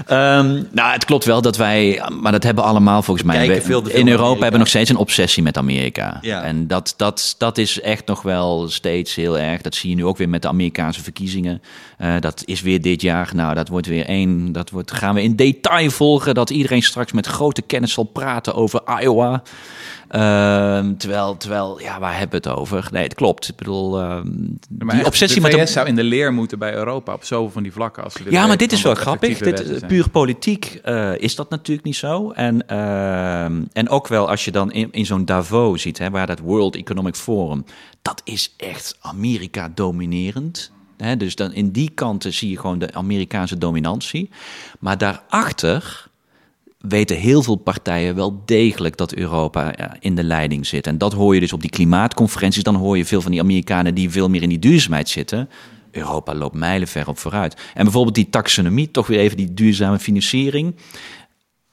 [0.08, 3.36] Ehm, nou, het klopt wel dat wij, maar dat hebben we allemaal volgens mij.
[3.38, 6.18] Kijken we- veel in Europa hebben we nog steeds een obsessie met Amerika.
[6.22, 6.44] Ja.
[6.44, 9.62] En dat, dat, dat is echt nog wel steeds heel erg.
[9.62, 11.62] Dat zie je nu ook weer met de Amerikaanse verkiezingen.
[11.98, 13.30] Eh, dat is weer dit jaar.
[13.34, 14.52] Nou, dat wordt weer één.
[14.52, 16.34] Dat wordt, gaan we in detail volgen.
[16.34, 19.44] Dat iedereen straks met grote kennis zal praten over Iowa.
[20.10, 22.88] Ehm, terwijl, terwijl, ja, waar hebben we het over?
[22.92, 23.48] Nee, het klopt.
[23.48, 24.28] Ik bedoel, ehm,
[24.80, 27.52] Maar die obsessie de met VS zou in de leer moeten bij Europa op zoveel
[27.52, 28.04] van die vlakken.
[28.04, 29.38] Als ja, maar dit is wel grappig.
[29.38, 32.32] Dit, puur politiek eh, is dat natuurlijk niet zo.
[32.32, 36.28] En, ehm, en ook wel als je dan in, in zo'n Davos ziet, hè, waar
[36.28, 37.66] dat World Economic Forum,
[38.02, 40.72] dat is echt Amerika dominerend.
[40.98, 44.30] Hè, dus dan in die kanten zie je gewoon de Amerikaanse dominantie.
[44.80, 46.08] Maar daarachter
[46.78, 50.88] weten heel veel partijen wel degelijk dat Europa in de leiding zit.
[50.88, 52.64] En dat hoor je dus op die klimaatconferenties.
[52.64, 55.50] Dan hoor je veel van die Amerikanen die veel meer in die duurzaamheid zitten.
[55.92, 57.56] Europa loopt mijlenver op vooruit.
[57.74, 60.76] En bijvoorbeeld die taxonomie, toch weer even die duurzame financiering.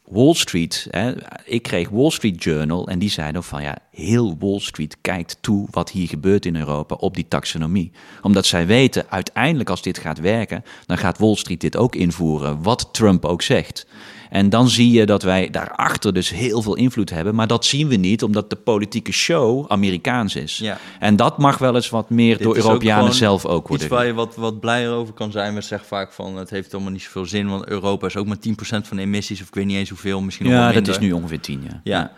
[0.08, 1.12] Wall Street, hè,
[1.44, 5.66] ik kreeg Wall Street Journal en die zeiden van ja, heel Wall Street kijkt toe
[5.70, 7.92] wat hier gebeurt in Europa op die taxonomie.
[8.22, 12.62] Omdat zij weten, uiteindelijk als dit gaat werken, dan gaat Wall Street dit ook invoeren,
[12.62, 13.86] wat Trump ook zegt.
[14.30, 17.88] En dan zie je dat wij daarachter dus heel veel invloed hebben, maar dat zien
[17.88, 20.56] we niet omdat de politieke show Amerikaans is.
[20.56, 20.78] Ja.
[20.98, 23.86] En dat mag wel eens wat meer Dit door ook Europeanen zelf ook worden.
[23.86, 25.54] Iets waar je wat, wat blijer over kan zijn.
[25.54, 28.36] We zeggen vaak van het heeft allemaal niet zoveel zin, want Europa is ook maar
[28.48, 30.98] 10% van de emissies, of ik weet niet eens hoeveel, misschien nog ja, dat is
[30.98, 31.80] nu ongeveer tien jaar.
[31.84, 32.12] Ja.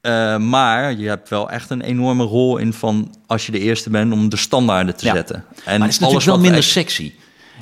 [0.00, 3.90] Eh, maar je hebt wel echt een enorme rol in van als je de eerste
[3.90, 5.14] bent om de standaarden te Ja.
[5.14, 5.36] zetten.
[5.36, 7.12] En maar het is natuurlijk wel minder echt- sexy.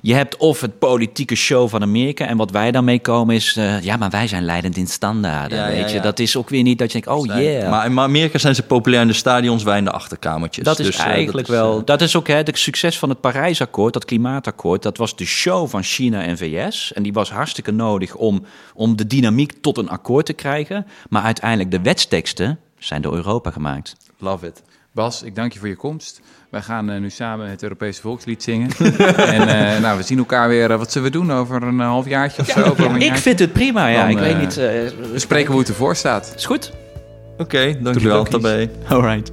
[0.07, 2.27] Je hebt of het politieke show van Amerika.
[2.27, 3.57] En wat wij dan meekomen is...
[3.57, 5.59] eh, ja, maar wij zijn leidend in standaarden.
[5.59, 6.03] Ja, ja, weet je, ja.
[6.03, 7.19] dat is ook weer niet dat je denkt...
[7.19, 7.71] Oh yeah.
[7.71, 10.65] Maar in Amerika zijn ze populair in de stadions, wij in de achterkamertjes.
[10.65, 11.79] Dat is Dus, eh, eigenlijk dat is, wel.
[11.79, 14.83] eh, dat is ook hè, het succes van het Parijsakkoord, dat klimaatakkoord.
[14.83, 16.93] Dat was de show van China en VS.
[16.93, 18.45] En die was hartstikke nodig om,
[18.75, 20.87] om de dynamiek tot een akkoord te krijgen.
[21.09, 23.97] Maar uiteindelijk de wetsteksten zijn door Europa gemaakt.
[24.19, 24.63] love it.
[24.93, 26.21] Bas, ik dank je voor je komst.
[26.55, 28.71] Wij gaan eh, nu samen het Europese volkslied zingen.
[29.17, 30.71] en eh, nou, we zien elkaar weer.
[30.71, 32.61] eh, wat zullen we doen over een eh, halfjaartje of zo?
[32.61, 33.17] Ik jaartje?
[33.17, 34.01] vind het prima, ja.
[34.01, 34.57] Dan, ik weet niet.
[34.57, 34.65] eh,
[35.13, 36.33] We spreken hoe het ervoor staat.
[36.37, 36.73] Is goed?
[37.39, 38.25] Oké, dankjewel.
[38.25, 38.31] Toedeledokies.
[38.31, 38.71] Daarbij.
[38.89, 39.31] All right.